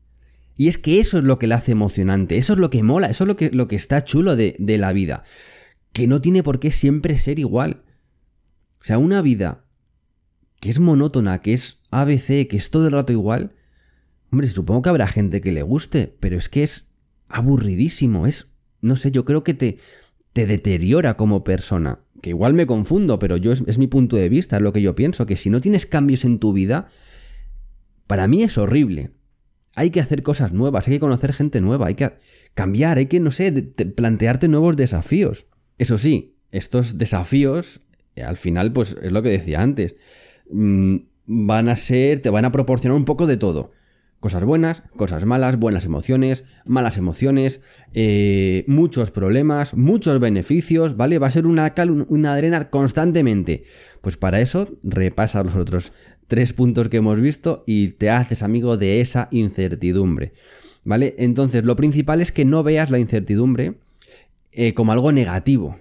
Y 0.58 0.68
es 0.68 0.78
que 0.78 1.00
eso 1.00 1.20
es 1.20 1.24
lo 1.24 1.40
que 1.40 1.48
la 1.48 1.56
hace 1.56 1.72
emocionante, 1.72 2.38
eso 2.38 2.54
es 2.54 2.60
lo 2.60 2.70
que 2.70 2.84
mola, 2.84 3.08
eso 3.08 3.24
es 3.24 3.28
lo 3.30 3.38
que, 3.38 3.52
lo 3.52 3.70
que 3.70 3.78
está 3.78 4.04
chulo 4.04 4.36
de, 4.36 4.56
de 4.60 4.78
la 4.78 4.92
vida. 4.92 5.24
Que 5.94 6.06
no 6.08 6.20
tiene 6.20 6.44
por 6.44 6.60
qué 6.60 6.72
siempre 6.72 7.18
ser 7.18 7.40
igual. 7.40 7.86
O 8.82 8.84
sea, 8.84 8.98
una 8.98 9.22
vida 9.22 9.66
que 10.60 10.70
es 10.70 10.82
monótona, 10.82 11.40
que 11.40 11.54
es 11.54 11.80
ABC, 11.92 12.48
que 12.50 12.58
es 12.58 12.72
todo 12.72 12.88
el 12.88 12.94
rato 12.94 13.14
igual, 13.14 13.54
hombre, 14.34 14.48
supongo 14.48 14.82
que 14.82 14.90
habrá 14.90 15.08
gente 15.08 15.42
que 15.42 15.52
le 15.52 15.62
guste, 15.62 16.16
pero 16.20 16.38
es 16.38 16.50
que 16.50 16.64
es 16.64 16.88
aburridísimo, 17.30 18.28
es, 18.28 18.52
no 18.82 18.96
sé, 18.96 19.12
yo 19.12 19.26
creo 19.26 19.44
que 19.44 19.54
te, 19.54 19.78
te 20.34 20.48
deteriora 20.48 21.16
como 21.16 21.44
persona 21.44 22.00
que 22.24 22.32
igual 22.32 22.54
me 22.54 22.66
confundo, 22.66 23.20
pero 23.20 23.38
yo 23.38 23.52
es, 23.52 23.78
mi 23.78 23.86
punto 23.86 24.16
de 24.16 24.30
vista, 24.30 24.56
es 24.56 24.62
lo 24.62 24.74
que 24.74 24.82
yo 24.82 24.96
pienso, 24.96 25.26
que 25.26 25.36
si 25.36 25.50
no 25.50 25.62
tienes 25.62 25.86
cambios 25.86 26.26
en 26.26 26.40
tu 26.40 26.54
vida, 26.54 26.88
para 28.08 28.28
mí 28.28 28.42
es 28.42 28.58
horrible. 28.58 29.12
Hay 29.76 29.90
que 29.92 30.00
hacer 30.00 30.24
cosas 30.24 30.54
nuevas, 30.54 30.88
hay 30.88 30.94
que 30.94 31.00
conocer 31.00 31.34
gente 31.34 31.60
nueva, 31.60 31.88
hay 31.88 31.96
que 31.96 32.14
cambiar, 32.54 32.98
hay 32.98 33.08
que, 33.08 33.20
no 33.20 33.30
sé, 33.30 33.52
plantearte 33.52 34.48
nuevos 34.48 34.78
desafíos. 34.78 35.48
Eso 35.78 35.98
sí, 35.98 36.38
estos 36.52 36.98
desafíos, 36.98 37.82
eh, 38.16 38.24
al 38.24 38.38
final, 38.38 38.72
pues 38.72 38.96
es 39.02 39.12
lo 39.12 39.22
que 39.22 39.30
decía 39.30 39.62
antes, 39.62 39.96
mm, 40.50 40.96
van 41.26 41.68
a 41.68 41.76
ser, 41.76 42.22
te 42.22 42.30
van 42.30 42.46
a 42.46 42.52
proporcionar 42.52 42.98
un 42.98 43.06
poco 43.06 43.28
de 43.28 43.38
todo. 43.38 43.74
Cosas 44.24 44.46
buenas, 44.46 44.84
cosas 44.96 45.26
malas, 45.26 45.60
buenas 45.60 45.84
emociones, 45.84 46.46
malas 46.66 46.98
emociones, 46.98 47.60
eh, 47.94 48.64
muchos 48.68 49.12
problemas, 49.12 49.74
muchos 49.74 50.18
beneficios, 50.22 50.96
¿vale? 50.96 51.20
Va 51.20 51.28
a 51.28 51.32
ser 51.32 51.46
una, 51.46 51.74
arena 52.34 52.70
constantemente. 52.70 53.66
Pues 54.00 54.16
para 54.16 54.40
eso 54.40 54.70
repasa 54.82 55.44
los 55.44 55.58
otros 55.58 55.92
tres 56.28 56.54
puntos 56.54 56.88
que 56.88 56.96
hemos 56.96 57.20
visto 57.20 57.66
y 57.68 57.90
te 57.90 58.12
haces 58.12 58.44
amigo 58.44 58.78
de 58.78 59.02
esa 59.02 59.28
incertidumbre, 59.30 60.32
¿vale? 60.86 61.16
Entonces 61.18 61.66
lo 61.66 61.76
principal 61.76 62.22
es 62.22 62.32
que 62.32 62.46
no 62.46 62.64
veas 62.64 62.90
la 62.92 63.00
incertidumbre 63.00 63.80
eh, 64.54 64.74
como 64.74 64.94
algo 64.94 65.12
negativo. 65.12 65.80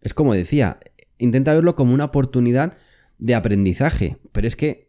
Es 0.00 0.14
como 0.14 0.34
decía, 0.34 0.80
intenta 1.18 1.54
verlo 1.54 1.76
como 1.76 1.94
una 1.94 2.06
oportunidad 2.06 2.76
de 3.18 3.36
aprendizaje, 3.36 4.16
pero 4.32 4.48
es 4.48 4.56
que 4.56 4.88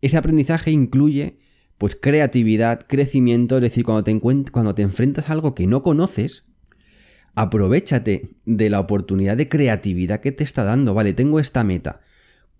ese 0.00 0.16
aprendizaje 0.16 0.70
incluye 0.70 1.41
pues 1.82 1.96
creatividad, 1.96 2.86
crecimiento, 2.86 3.56
es 3.56 3.62
decir, 3.62 3.84
cuando 3.84 4.04
te, 4.04 4.16
cuando 4.52 4.72
te 4.72 4.82
enfrentas 4.82 5.28
a 5.28 5.32
algo 5.32 5.52
que 5.52 5.66
no 5.66 5.82
conoces, 5.82 6.44
aprovechate 7.34 8.36
de 8.44 8.70
la 8.70 8.78
oportunidad 8.78 9.36
de 9.36 9.48
creatividad 9.48 10.20
que 10.20 10.30
te 10.30 10.44
está 10.44 10.62
dando, 10.62 10.94
vale, 10.94 11.12
tengo 11.12 11.40
esta 11.40 11.64
meta, 11.64 12.00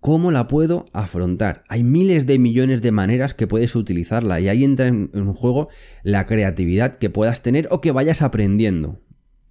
¿cómo 0.01 0.29
la 0.29 0.49
puedo 0.49 0.87
afrontar? 0.91 1.63
Hay 1.69 1.85
miles 1.85 2.27
de 2.27 2.37
millones 2.37 2.81
de 2.81 2.91
maneras 2.91 3.33
que 3.33 3.47
puedes 3.47 3.77
utilizarla 3.77 4.41
y 4.41 4.49
ahí 4.49 4.65
entra 4.65 4.87
en, 4.87 5.09
en 5.13 5.31
juego 5.31 5.69
la 6.03 6.25
creatividad 6.25 6.97
que 6.97 7.09
puedas 7.09 7.41
tener 7.41 7.69
o 7.71 7.79
que 7.79 7.93
vayas 7.93 8.21
aprendiendo, 8.21 8.99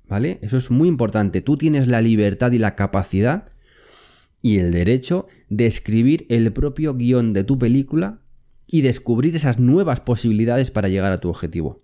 ¿vale? 0.06 0.38
Eso 0.42 0.58
es 0.58 0.70
muy 0.70 0.86
importante, 0.86 1.40
tú 1.40 1.56
tienes 1.56 1.88
la 1.88 2.02
libertad 2.02 2.52
y 2.52 2.58
la 2.58 2.74
capacidad 2.74 3.52
y 4.42 4.58
el 4.58 4.70
derecho 4.70 5.28
de 5.48 5.64
escribir 5.64 6.26
el 6.28 6.52
propio 6.52 6.94
guion 6.94 7.32
de 7.32 7.44
tu 7.44 7.58
película 7.58 8.21
y 8.72 8.80
descubrir 8.80 9.36
esas 9.36 9.58
nuevas 9.58 10.00
posibilidades 10.00 10.70
para 10.70 10.88
llegar 10.88 11.12
a 11.12 11.20
tu 11.20 11.28
objetivo. 11.28 11.82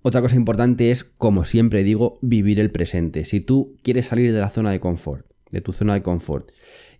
Otra 0.00 0.22
cosa 0.22 0.36
importante 0.36 0.90
es, 0.90 1.04
como 1.04 1.44
siempre 1.44 1.84
digo, 1.84 2.18
vivir 2.22 2.58
el 2.60 2.70
presente. 2.70 3.26
Si 3.26 3.40
tú 3.40 3.76
quieres 3.82 4.06
salir 4.06 4.32
de 4.32 4.40
la 4.40 4.48
zona 4.48 4.70
de 4.70 4.80
confort, 4.80 5.26
de 5.50 5.60
tu 5.60 5.74
zona 5.74 5.92
de 5.92 6.02
confort, 6.02 6.50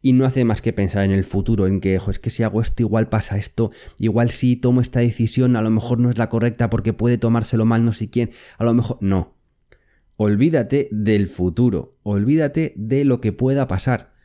y 0.03 0.13
no 0.13 0.27
hace 0.27 0.45
más 0.45 0.61
que 0.61 0.75
pensar 0.75 1.05
en 1.05 1.13
el 1.13 1.25
futuro, 1.25 1.67
en 1.67 1.81
que, 1.81 1.95
es 1.95 2.19
que 2.19 2.29
si 2.29 2.43
hago 2.43 2.61
esto 2.61 2.83
igual 2.83 3.09
pasa 3.09 3.39
esto, 3.39 3.73
igual 3.99 4.29
si 4.29 4.57
tomo 4.57 4.83
esta 4.83 5.01
decisión 5.01 5.57
a 5.57 5.63
lo 5.63 5.71
mejor 5.71 5.99
no 5.99 6.11
es 6.11 6.19
la 6.19 6.29
correcta 6.29 6.69
porque 6.69 6.93
puede 6.93 7.17
tomárselo 7.17 7.65
mal 7.65 7.87
no 7.87 7.95
sé 7.95 8.11
quién, 8.11 8.31
a 8.59 8.65
lo 8.65 8.75
mejor 8.75 8.99
no. 9.01 9.37
Olvídate 10.17 10.89
del 10.93 11.29
futuro, 11.29 11.97
olvídate 12.03 12.75
de 12.77 13.07
lo 13.07 13.23
que 13.23 13.33
pueda 13.33 13.67
pasar 13.69 14.18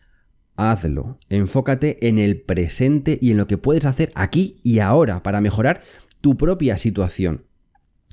hazlo. 0.56 1.20
Enfócate 1.30 2.08
en 2.08 2.20
el 2.20 2.42
presente 2.42 3.18
y 3.22 3.32
en 3.32 3.38
lo 3.38 3.48
que 3.48 3.58
puedes 3.58 3.86
hacer 3.86 4.12
aquí 4.16 4.60
y 4.64 4.80
ahora 4.80 5.24
para 5.24 5.42
mejorar 5.42 5.82
tu 6.22 6.38
propia 6.38 6.78
situación. 6.78 7.46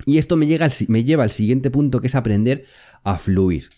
Y 0.06 0.18
esto 0.18 0.36
me, 0.36 0.46
lleva 0.46 1.24
al 1.24 1.30
siguiente 1.30 1.70
punto 1.70 2.00
que 2.00 2.06
es 2.06 2.14
aprender 2.14 2.64
a 3.04 3.18
fluir. 3.18 3.68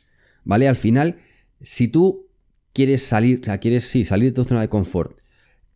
¿Vale? 0.44 0.68
Al 0.68 0.76
final, 0.76 1.18
si 1.60 1.88
tú 1.88 2.28
quieres 2.72 3.02
salir, 3.02 3.40
o 3.42 3.44
sea, 3.44 3.58
quieres 3.58 3.90
salir 4.04 4.30
de 4.30 4.32
tu 4.32 4.44
zona 4.44 4.60
de 4.60 4.68
confort, 4.68 5.18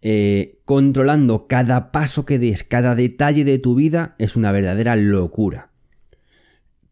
eh, 0.02 0.60
controlando 0.64 1.46
cada 1.48 1.90
paso 1.90 2.24
que 2.24 2.38
des, 2.38 2.62
cada 2.62 2.94
detalle 2.94 3.44
de 3.44 3.58
tu 3.58 3.74
vida, 3.74 4.14
es 4.18 4.36
una 4.36 4.52
verdadera 4.52 4.94
locura 4.94 5.72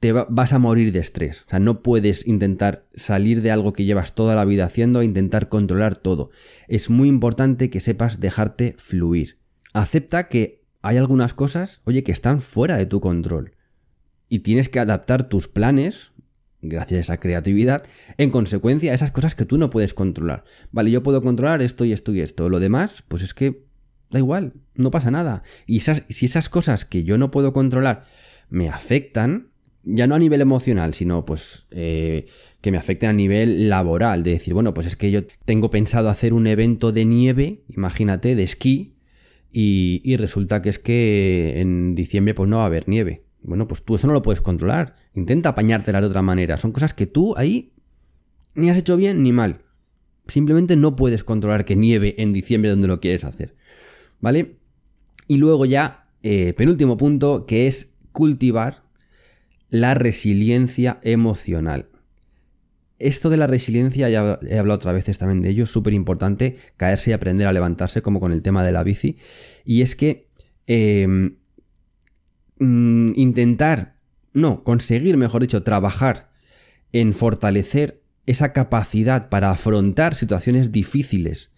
te 0.05 0.13
vas 0.13 0.53
a 0.53 0.59
morir 0.59 0.93
de 0.93 0.99
estrés. 0.99 1.45
O 1.47 1.49
sea, 1.49 1.61
no 1.61 1.83
puedes 1.83 2.27
intentar 2.27 2.87
salir 2.95 3.41
de 3.41 3.51
algo 3.51 3.73
que 3.73 3.87
llevas 3.87 4.15
toda 4.15 4.35
la 4.35 4.45
vida 4.45 4.67
haciendo 4.67 5.01
e 5.01 5.07
intentar 5.07 5.49
controlar 5.49 5.97
todo. 5.97 6.29
Es 6.69 6.91
muy 6.91 7.09
importante 7.09 7.71
que 7.71 7.81
sepas 7.81 8.21
dejarte 8.21 8.75
fluir. 8.77 9.39
Acepta 9.73 10.29
que 10.29 10.63
hay 10.83 10.99
algunas 10.99 11.33
cosas, 11.33 11.81
oye, 11.85 12.05
que 12.05 12.13
están 12.13 12.43
fuera 12.43 12.77
de 12.77 12.85
tu 12.85 13.01
control. 13.01 13.57
Y 14.29 14.41
tienes 14.41 14.69
que 14.69 14.79
adaptar 14.79 15.27
tus 15.31 15.49
planes, 15.49 16.13
gracias 16.61 16.99
a 16.99 17.01
esa 17.01 17.17
creatividad, 17.17 17.87
en 18.19 18.29
consecuencia 18.29 18.93
a 18.93 18.95
esas 18.95 19.11
cosas 19.11 19.35
que 19.35 19.47
tú 19.47 19.57
no 19.57 19.71
puedes 19.71 19.95
controlar. 19.95 20.45
Vale, 20.71 20.91
yo 20.91 21.03
puedo 21.03 21.23
controlar 21.23 21.63
esto 21.63 21.87
y 21.87 21.93
esto 21.95 22.13
y 22.13 22.21
esto. 22.21 22.51
Lo 22.51 22.61
demás, 22.61 23.03
pues 23.09 23.23
es 23.23 23.33
que 23.33 23.65
da 24.11 24.19
igual, 24.19 24.53
no 24.75 24.91
pasa 24.91 25.11
nada. 25.11 25.45
Y 25.67 25.81
si 25.81 26.27
esas 26.27 26.51
cosas 26.51 26.85
que 26.85 27.05
yo 27.05 27.17
no 27.17 27.31
puedo 27.31 27.55
controlar 27.55 28.05
me 28.51 28.69
afectan, 28.69 29.54
ya 29.85 30.07
no 30.07 30.15
a 30.15 30.19
nivel 30.19 30.41
emocional, 30.41 30.95
sino 30.95 31.25
pues 31.25 31.67
eh, 31.71 32.27
que 32.61 32.71
me 32.71 32.79
afecten 32.79 33.11
a 33.11 33.13
nivel 33.13 33.69
laboral, 33.69 34.23
de 34.23 34.33
decir, 34.33 34.55
bueno, 34.55 34.75
pues 34.75 34.87
es 34.87 34.97
que 34.97 35.11
yo 35.11 35.23
tengo 35.45 35.71
pensado 35.71 36.09
hacer 36.09 36.33
un 36.33 36.47
evento 36.47 36.93
de 36.93 37.05
nieve, 37.05 37.65
imagínate, 37.69 38.35
de 38.35 38.43
esquí, 38.43 38.97
y, 39.53 40.01
y 40.05 40.17
resulta 40.17 40.63
que 40.63 40.71
es 40.71 40.79
que 40.79 41.61
en 41.61 41.95
diciembre 41.95 42.35
pues 42.35 42.49
no 42.49 42.59
va 42.59 42.65
a 42.65 42.67
haber 42.67 42.89
nieve. 42.89 43.25
Bueno, 43.43 43.69
pues 43.69 43.85
tú 43.85 43.95
eso 43.95 44.07
no 44.07 44.15
lo 44.15 44.23
puedes 44.23 44.41
controlar, 44.41 44.97
intenta 45.15 45.51
apañártela 45.51 46.01
de 46.01 46.07
otra 46.07 46.23
manera, 46.23 46.57
son 46.57 46.73
cosas 46.73 46.95
que 46.95 47.07
tú 47.07 47.35
ahí 47.37 47.75
ni 48.55 48.71
has 48.71 48.79
hecho 48.79 48.97
bien 48.97 49.23
ni 49.23 49.33
mal. 49.33 49.61
Simplemente 50.27 50.77
no 50.77 50.97
puedes 50.97 51.25
controlar 51.25 51.65
que 51.65 51.77
nieve 51.77 52.15
en 52.19 52.33
diciembre 52.33 52.71
donde 52.71 52.89
lo 52.89 53.01
quieres 53.01 53.25
hacer. 53.25 53.55
¿Vale? 54.21 54.57
Y 55.29 55.37
luego 55.37 55.67
ya, 55.67 56.09
eh, 56.23 56.55
penúltimo 56.55 56.97
punto, 56.97 57.45
que 57.45 57.67
es 57.67 57.95
cultivar 58.13 58.84
la 59.75 59.95
resiliencia 59.95 61.01
emocional. 61.03 61.89
esto 63.01 63.29
de 63.29 63.37
la 63.37 63.49
resiliencia, 63.49 64.09
ya 64.09 64.39
he 64.49 64.57
hablado 64.57 64.77
otras 64.77 64.95
veces 64.95 65.19
también 65.19 65.43
de 65.43 65.49
ello, 65.49 65.65
es 65.65 65.71
súper 65.71 65.93
importante 65.93 66.59
caerse 66.77 67.11
y 67.11 67.13
aprender 67.13 67.49
a 67.49 67.53
levantarse, 67.53 68.01
como 68.01 68.21
con 68.21 68.31
el 68.31 68.41
tema 68.41 68.65
de 68.65 68.71
la 68.71 68.85
bici. 68.85 69.17
Y 69.65 69.83
es 69.83 69.97
que 69.97 70.29
em, 70.69 71.39
mm, 72.61 73.15
intentar, 73.17 73.97
no, 74.33 74.63
conseguir, 74.63 75.17
mejor 75.17 75.43
dicho, 75.43 75.65
trabajar 75.65 76.31
en 76.93 77.13
fortalecer 77.13 78.01
esa 78.27 78.53
capacidad 78.53 79.29
para 79.29 79.51
afrontar 79.51 80.15
situaciones 80.15 80.71
difíciles 80.71 81.51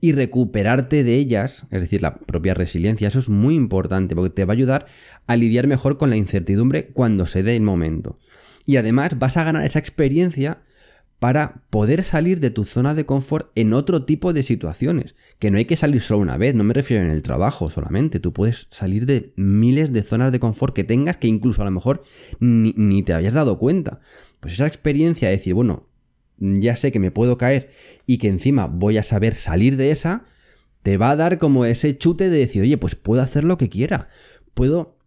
y 0.00 0.12
recuperarte 0.12 1.04
de 1.04 1.14
ellas, 1.14 1.66
es 1.70 1.80
decir, 1.80 2.02
la 2.02 2.14
propia 2.14 2.54
resiliencia, 2.54 3.08
eso 3.08 3.18
es 3.18 3.28
muy 3.28 3.54
importante 3.54 4.14
porque 4.14 4.30
te 4.30 4.44
va 4.44 4.52
a 4.52 4.56
ayudar 4.56 4.86
a 5.26 5.36
lidiar 5.36 5.66
mejor 5.66 5.98
con 5.98 6.10
la 6.10 6.16
incertidumbre 6.16 6.88
cuando 6.88 7.26
se 7.26 7.42
dé 7.42 7.56
el 7.56 7.62
momento. 7.62 8.18
Y 8.66 8.76
además 8.76 9.18
vas 9.18 9.36
a 9.36 9.44
ganar 9.44 9.64
esa 9.64 9.78
experiencia 9.78 10.62
para 11.22 11.62
poder 11.70 12.02
salir 12.02 12.40
de 12.40 12.50
tu 12.50 12.64
zona 12.64 12.96
de 12.96 13.06
confort 13.06 13.52
en 13.54 13.74
otro 13.74 14.04
tipo 14.04 14.32
de 14.32 14.42
situaciones. 14.42 15.14
Que 15.38 15.52
no 15.52 15.58
hay 15.58 15.66
que 15.66 15.76
salir 15.76 16.00
solo 16.00 16.18
una 16.18 16.36
vez, 16.36 16.56
no 16.56 16.64
me 16.64 16.74
refiero 16.74 17.04
en 17.04 17.10
el 17.10 17.22
trabajo 17.22 17.70
solamente, 17.70 18.18
tú 18.18 18.32
puedes 18.32 18.66
salir 18.72 19.06
de 19.06 19.32
miles 19.36 19.92
de 19.92 20.02
zonas 20.02 20.32
de 20.32 20.40
confort 20.40 20.74
que 20.74 20.82
tengas 20.82 21.18
que 21.18 21.28
incluso 21.28 21.62
a 21.62 21.64
lo 21.64 21.70
mejor 21.70 22.02
ni, 22.40 22.74
ni 22.76 23.04
te 23.04 23.14
habías 23.14 23.34
dado 23.34 23.60
cuenta. 23.60 24.00
Pues 24.40 24.54
esa 24.54 24.66
experiencia 24.66 25.28
de 25.28 25.36
decir, 25.36 25.54
bueno, 25.54 25.91
ya 26.42 26.76
sé 26.76 26.90
que 26.90 26.98
me 26.98 27.10
puedo 27.10 27.38
caer 27.38 27.70
y 28.06 28.18
que 28.18 28.28
encima 28.28 28.66
voy 28.66 28.98
a 28.98 29.02
saber 29.02 29.34
salir 29.34 29.76
de 29.76 29.90
esa, 29.90 30.24
te 30.82 30.96
va 30.96 31.10
a 31.10 31.16
dar 31.16 31.38
como 31.38 31.64
ese 31.64 31.96
chute 31.96 32.28
de 32.28 32.38
decir, 32.38 32.62
oye, 32.62 32.76
pues 32.78 32.96
puedo 32.96 33.22
hacer 33.22 33.44
lo 33.44 33.56
que 33.56 33.68
quiera, 33.68 34.08
puedo 34.54 34.98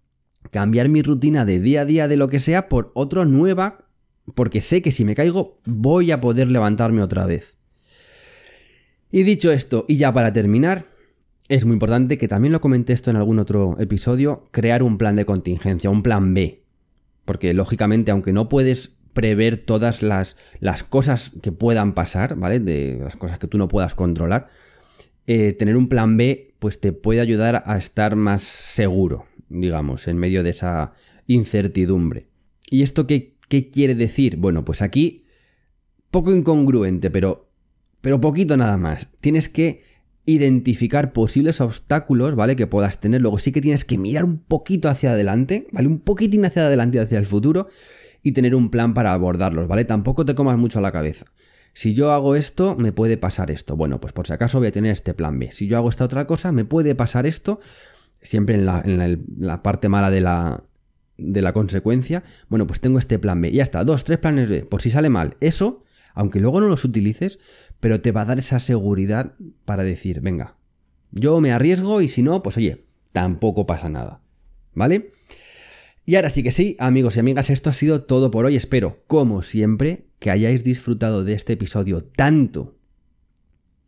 cambiar 0.52 0.90
mi 0.90 1.02
rutina 1.02 1.46
de 1.46 1.60
día 1.60 1.82
a 1.82 1.86
día 1.86 2.08
de 2.08 2.18
lo 2.18 2.30
que 2.30 2.40
sea 2.40 2.70
por 2.70 2.92
otra 2.94 3.26
nueva, 3.26 3.86
porque 4.34 4.62
sé 4.62 4.82
que 4.82 4.92
si 4.92 5.04
me 5.04 5.16
caigo 5.16 5.60
voy 5.66 6.12
a 6.12 6.20
poder 6.20 6.50
levantarme 6.50 7.02
otra 7.02 7.26
vez. 7.26 7.58
Y 9.12 9.24
dicho 9.24 9.52
esto, 9.52 9.86
y 9.88 9.98
ya 9.98 10.14
para 10.14 10.34
terminar, 10.34 10.88
es 11.48 11.66
muy 11.66 11.74
importante 11.74 12.18
que 12.18 12.28
también 12.28 12.54
lo 12.54 12.62
comenté 12.62 12.94
esto 12.94 13.12
en 13.12 13.18
algún 13.18 13.40
otro 13.40 13.78
episodio, 13.80 14.46
crear 14.52 14.82
un 14.82 14.98
plan 14.98 15.16
de 15.16 15.26
contingencia, 15.26 15.90
un 15.90 16.04
plan 16.04 16.34
B. 16.34 16.64
Porque 17.24 17.54
lógicamente, 17.54 18.12
aunque 18.12 18.34
no 18.34 18.50
puedes 18.50 18.98
prever 19.16 19.58
todas 19.58 20.04
las, 20.04 20.36
las 20.60 20.84
cosas 20.84 21.32
que 21.42 21.54
puedan 21.54 21.94
pasar, 21.94 22.36
¿vale? 22.36 22.60
De 22.60 23.00
las 23.02 23.16
cosas 23.16 23.40
que 23.40 23.48
tú 23.48 23.58
no 23.58 23.70
puedas 23.70 23.96
controlar. 23.96 24.50
Eh, 25.26 25.54
tener 25.54 25.78
un 25.78 25.88
plan 25.88 26.18
B, 26.18 26.54
pues 26.60 26.80
te 26.82 26.92
puede 26.92 27.22
ayudar 27.22 27.64
a 27.66 27.78
estar 27.78 28.16
más 28.18 28.44
seguro, 28.44 29.26
digamos, 29.50 30.08
en 30.08 30.18
medio 30.18 30.44
de 30.44 30.52
esa 30.52 30.92
incertidumbre. 31.28 32.28
¿Y 32.70 32.84
esto 32.84 33.08
qué, 33.08 33.38
qué 33.48 33.72
quiere 33.72 33.96
decir? 33.96 34.36
Bueno, 34.36 34.66
pues 34.66 34.82
aquí, 34.82 35.26
poco 36.12 36.34
incongruente, 36.34 37.10
pero, 37.10 37.50
pero 38.02 38.20
poquito 38.20 38.58
nada 38.58 38.78
más. 38.78 39.08
Tienes 39.22 39.48
que 39.48 39.82
identificar 40.26 41.14
posibles 41.14 41.62
obstáculos, 41.62 42.36
¿vale? 42.36 42.58
Que 42.58 42.68
puedas 42.68 43.00
tener. 43.00 43.22
Luego 43.22 43.40
sí 43.40 43.54
que 43.54 43.62
tienes 43.62 43.86
que 43.86 43.98
mirar 43.98 44.26
un 44.26 44.40
poquito 44.40 44.90
hacia 44.90 45.14
adelante, 45.14 45.68
¿vale? 45.72 45.88
Un 45.88 46.00
poquitín 46.00 46.46
hacia 46.46 46.66
adelante, 46.66 47.00
hacia 47.00 47.18
el 47.18 47.26
futuro 47.26 47.70
y 48.26 48.32
tener 48.32 48.56
un 48.56 48.72
plan 48.72 48.96
para 48.96 49.14
abordarlos, 49.14 49.68
¿vale? 49.68 49.86
Tampoco 49.86 50.26
te 50.26 50.34
comas 50.34 50.58
mucho 50.58 50.80
a 50.80 50.82
la 50.82 50.92
cabeza. 50.92 51.28
Si 51.74 51.94
yo 51.94 52.12
hago 52.12 52.36
esto, 52.36 52.76
me 52.76 52.92
puede 52.92 53.18
pasar 53.18 53.52
esto. 53.52 53.76
Bueno, 53.76 54.02
pues 54.02 54.14
por 54.14 54.26
si 54.26 54.34
acaso 54.34 54.58
voy 54.58 54.70
a 54.70 54.72
tener 54.72 54.92
este 54.92 55.14
plan 55.14 55.38
B. 55.38 55.52
Si 55.52 55.68
yo 55.68 55.78
hago 55.78 55.90
esta 55.90 56.06
otra 56.06 56.26
cosa, 56.26 56.52
me 56.52 56.66
puede 56.66 56.96
pasar 56.96 57.28
esto. 57.28 57.60
Siempre 58.24 58.56
en 58.56 58.66
la, 58.66 59.62
parte 59.62 59.90
mala 59.90 60.10
de 60.10 60.22
la, 60.22 60.64
de 61.20 61.44
la 61.44 61.54
consecuencia. 61.54 62.24
Bueno, 62.50 62.66
pues 62.66 62.82
tengo 62.82 62.98
este 62.98 63.20
plan 63.20 63.40
B. 63.40 63.50
Y 63.50 63.58
ya 63.58 63.64
está, 63.64 63.84
dos, 63.84 64.04
tres 64.06 64.18
planes 64.18 64.50
B. 64.50 64.66
Por 64.66 64.82
si 64.82 64.90
sale 64.90 65.10
mal. 65.10 65.38
Eso, 65.40 65.84
aunque 66.16 66.40
luego 66.40 66.62
no 66.62 66.68
los 66.68 66.84
utilices, 66.84 67.38
pero 67.80 68.02
te 68.02 68.12
va 68.12 68.22
a 68.22 68.26
dar 68.26 68.40
esa 68.40 68.58
seguridad 68.58 69.36
para 69.66 69.84
decir, 69.84 70.22
venga, 70.22 70.58
yo 71.12 71.40
me 71.42 71.52
arriesgo 71.52 72.02
y 72.02 72.08
si 72.08 72.24
no, 72.24 72.42
pues 72.42 72.58
oye, 72.58 72.88
tampoco 73.12 73.68
pasa 73.68 73.88
nada. 73.88 74.22
¿Vale? 74.74 75.12
Y 76.06 76.16
ahora 76.16 76.30
sí 76.30 76.44
que 76.44 76.52
sí, 76.52 76.76
amigos 76.80 77.18
y 77.18 77.20
amigas, 77.20 77.50
esto 77.50 77.70
ha 77.70 77.74
sido 77.74 78.04
todo 78.04 78.30
por 78.30 78.46
hoy. 78.46 78.56
Espero, 78.56 79.04
como 79.08 79.42
siempre, 79.42 80.06
que 80.20 80.30
hayáis 80.30 80.64
disfrutado 80.64 81.24
de 81.24 81.34
este 81.34 81.54
episodio 81.54 82.04
tanto 82.04 82.76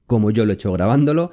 como 0.08 0.32
yo 0.32 0.46
lo 0.46 0.54
he 0.54 0.56
hecho 0.56 0.72
grabándolo. 0.72 1.32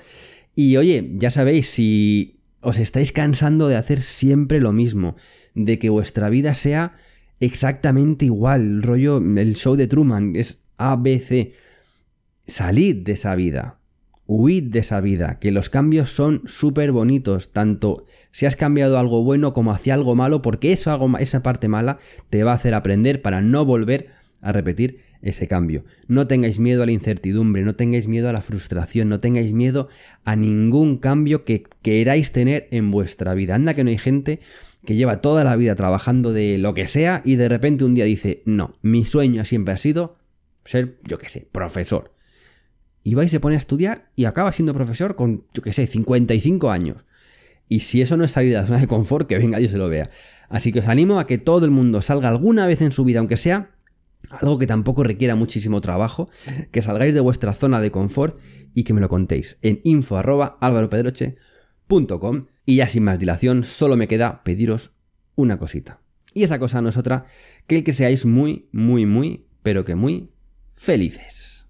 Y 0.54 0.76
oye, 0.76 1.12
ya 1.14 1.30
sabéis, 1.30 1.68
si 1.68 2.40
os 2.60 2.78
estáis 2.78 3.12
cansando 3.12 3.68
de 3.68 3.76
hacer 3.76 4.00
siempre 4.00 4.60
lo 4.60 4.72
mismo, 4.72 5.16
de 5.54 5.78
que 5.78 5.88
vuestra 5.88 6.28
vida 6.28 6.54
sea 6.54 6.96
exactamente 7.40 8.26
igual, 8.26 8.82
rollo, 8.82 9.18
el 9.18 9.54
show 9.54 9.76
de 9.76 9.86
Truman 9.86 10.36
es 10.36 10.60
ABC, 10.76 11.54
salid 12.46 12.96
de 12.96 13.12
esa 13.12 13.34
vida. 13.34 13.78
Huid 14.26 14.64
de 14.64 14.78
esa 14.78 15.00
vida, 15.00 15.38
que 15.38 15.52
los 15.52 15.68
cambios 15.68 16.10
son 16.10 16.42
súper 16.46 16.92
bonitos, 16.92 17.52
tanto 17.52 18.06
si 18.30 18.46
has 18.46 18.56
cambiado 18.56 18.98
algo 18.98 19.22
bueno 19.22 19.52
como 19.52 19.70
hacia 19.70 19.92
algo 19.92 20.14
malo, 20.14 20.40
porque 20.40 20.72
eso, 20.72 20.98
esa 21.18 21.42
parte 21.42 21.68
mala 21.68 21.98
te 22.30 22.42
va 22.42 22.52
a 22.52 22.54
hacer 22.54 22.72
aprender 22.72 23.20
para 23.20 23.42
no 23.42 23.66
volver 23.66 24.08
a 24.40 24.52
repetir 24.52 25.00
ese 25.20 25.46
cambio. 25.46 25.84
No 26.06 26.26
tengáis 26.26 26.58
miedo 26.58 26.82
a 26.82 26.86
la 26.86 26.92
incertidumbre, 26.92 27.62
no 27.62 27.74
tengáis 27.74 28.08
miedo 28.08 28.28
a 28.30 28.32
la 28.32 28.40
frustración, 28.40 29.10
no 29.10 29.20
tengáis 29.20 29.52
miedo 29.52 29.88
a 30.24 30.36
ningún 30.36 30.96
cambio 30.96 31.44
que 31.44 31.64
queráis 31.82 32.32
tener 32.32 32.68
en 32.70 32.90
vuestra 32.90 33.34
vida. 33.34 33.54
Anda 33.54 33.74
que 33.74 33.84
no 33.84 33.90
hay 33.90 33.98
gente 33.98 34.40
que 34.86 34.96
lleva 34.96 35.20
toda 35.20 35.44
la 35.44 35.56
vida 35.56 35.74
trabajando 35.74 36.32
de 36.32 36.56
lo 36.56 36.72
que 36.72 36.86
sea 36.86 37.20
y 37.24 37.36
de 37.36 37.48
repente 37.48 37.84
un 37.84 37.94
día 37.94 38.04
dice, 38.04 38.42
no, 38.46 38.76
mi 38.80 39.04
sueño 39.04 39.44
siempre 39.44 39.74
ha 39.74 39.78
sido 39.78 40.16
ser, 40.64 40.98
yo 41.04 41.18
qué 41.18 41.28
sé, 41.28 41.46
profesor 41.50 42.13
y 43.04 43.14
va 43.14 43.24
y 43.24 43.28
se 43.28 43.38
pone 43.38 43.54
a 43.54 43.58
estudiar 43.58 44.10
y 44.16 44.24
acaba 44.24 44.50
siendo 44.50 44.74
profesor 44.74 45.14
con, 45.14 45.44
yo 45.52 45.62
qué 45.62 45.72
sé, 45.72 45.86
55 45.86 46.70
años. 46.70 47.04
Y 47.68 47.80
si 47.80 48.00
eso 48.02 48.16
no 48.16 48.24
es 48.24 48.32
salir 48.32 48.50
de 48.50 48.58
la 48.58 48.66
zona 48.66 48.80
de 48.80 48.88
confort, 48.88 49.28
que 49.28 49.38
venga 49.38 49.60
yo 49.60 49.68
se 49.68 49.76
lo 49.76 49.88
vea. 49.88 50.10
Así 50.48 50.72
que 50.72 50.80
os 50.80 50.88
animo 50.88 51.20
a 51.20 51.26
que 51.26 51.38
todo 51.38 51.64
el 51.66 51.70
mundo 51.70 52.02
salga 52.02 52.28
alguna 52.28 52.66
vez 52.66 52.80
en 52.80 52.90
su 52.92 53.04
vida, 53.04 53.20
aunque 53.20 53.36
sea 53.36 53.70
algo 54.30 54.58
que 54.58 54.66
tampoco 54.66 55.04
requiera 55.04 55.36
muchísimo 55.36 55.82
trabajo, 55.82 56.30
que 56.72 56.82
salgáis 56.82 57.14
de 57.14 57.20
vuestra 57.20 57.52
zona 57.52 57.80
de 57.80 57.90
confort 57.90 58.40
y 58.74 58.84
que 58.84 58.94
me 58.94 59.02
lo 59.02 59.08
contéis 59.08 59.58
en 59.62 59.80
info.alvaropedroche.com 59.84 62.46
y 62.64 62.76
ya 62.76 62.88
sin 62.88 63.04
más 63.04 63.18
dilación, 63.18 63.64
solo 63.64 63.98
me 63.98 64.08
queda 64.08 64.42
pediros 64.44 64.92
una 65.34 65.58
cosita. 65.58 66.00
Y 66.32 66.42
esa 66.42 66.58
cosa 66.58 66.80
no 66.80 66.88
es 66.88 66.96
otra 66.96 67.26
que 67.66 67.76
el 67.76 67.84
que 67.84 67.92
seáis 67.92 68.24
muy, 68.24 68.70
muy, 68.72 69.04
muy, 69.04 69.44
pero 69.62 69.84
que 69.84 69.94
muy 69.94 70.30
felices. 70.72 71.68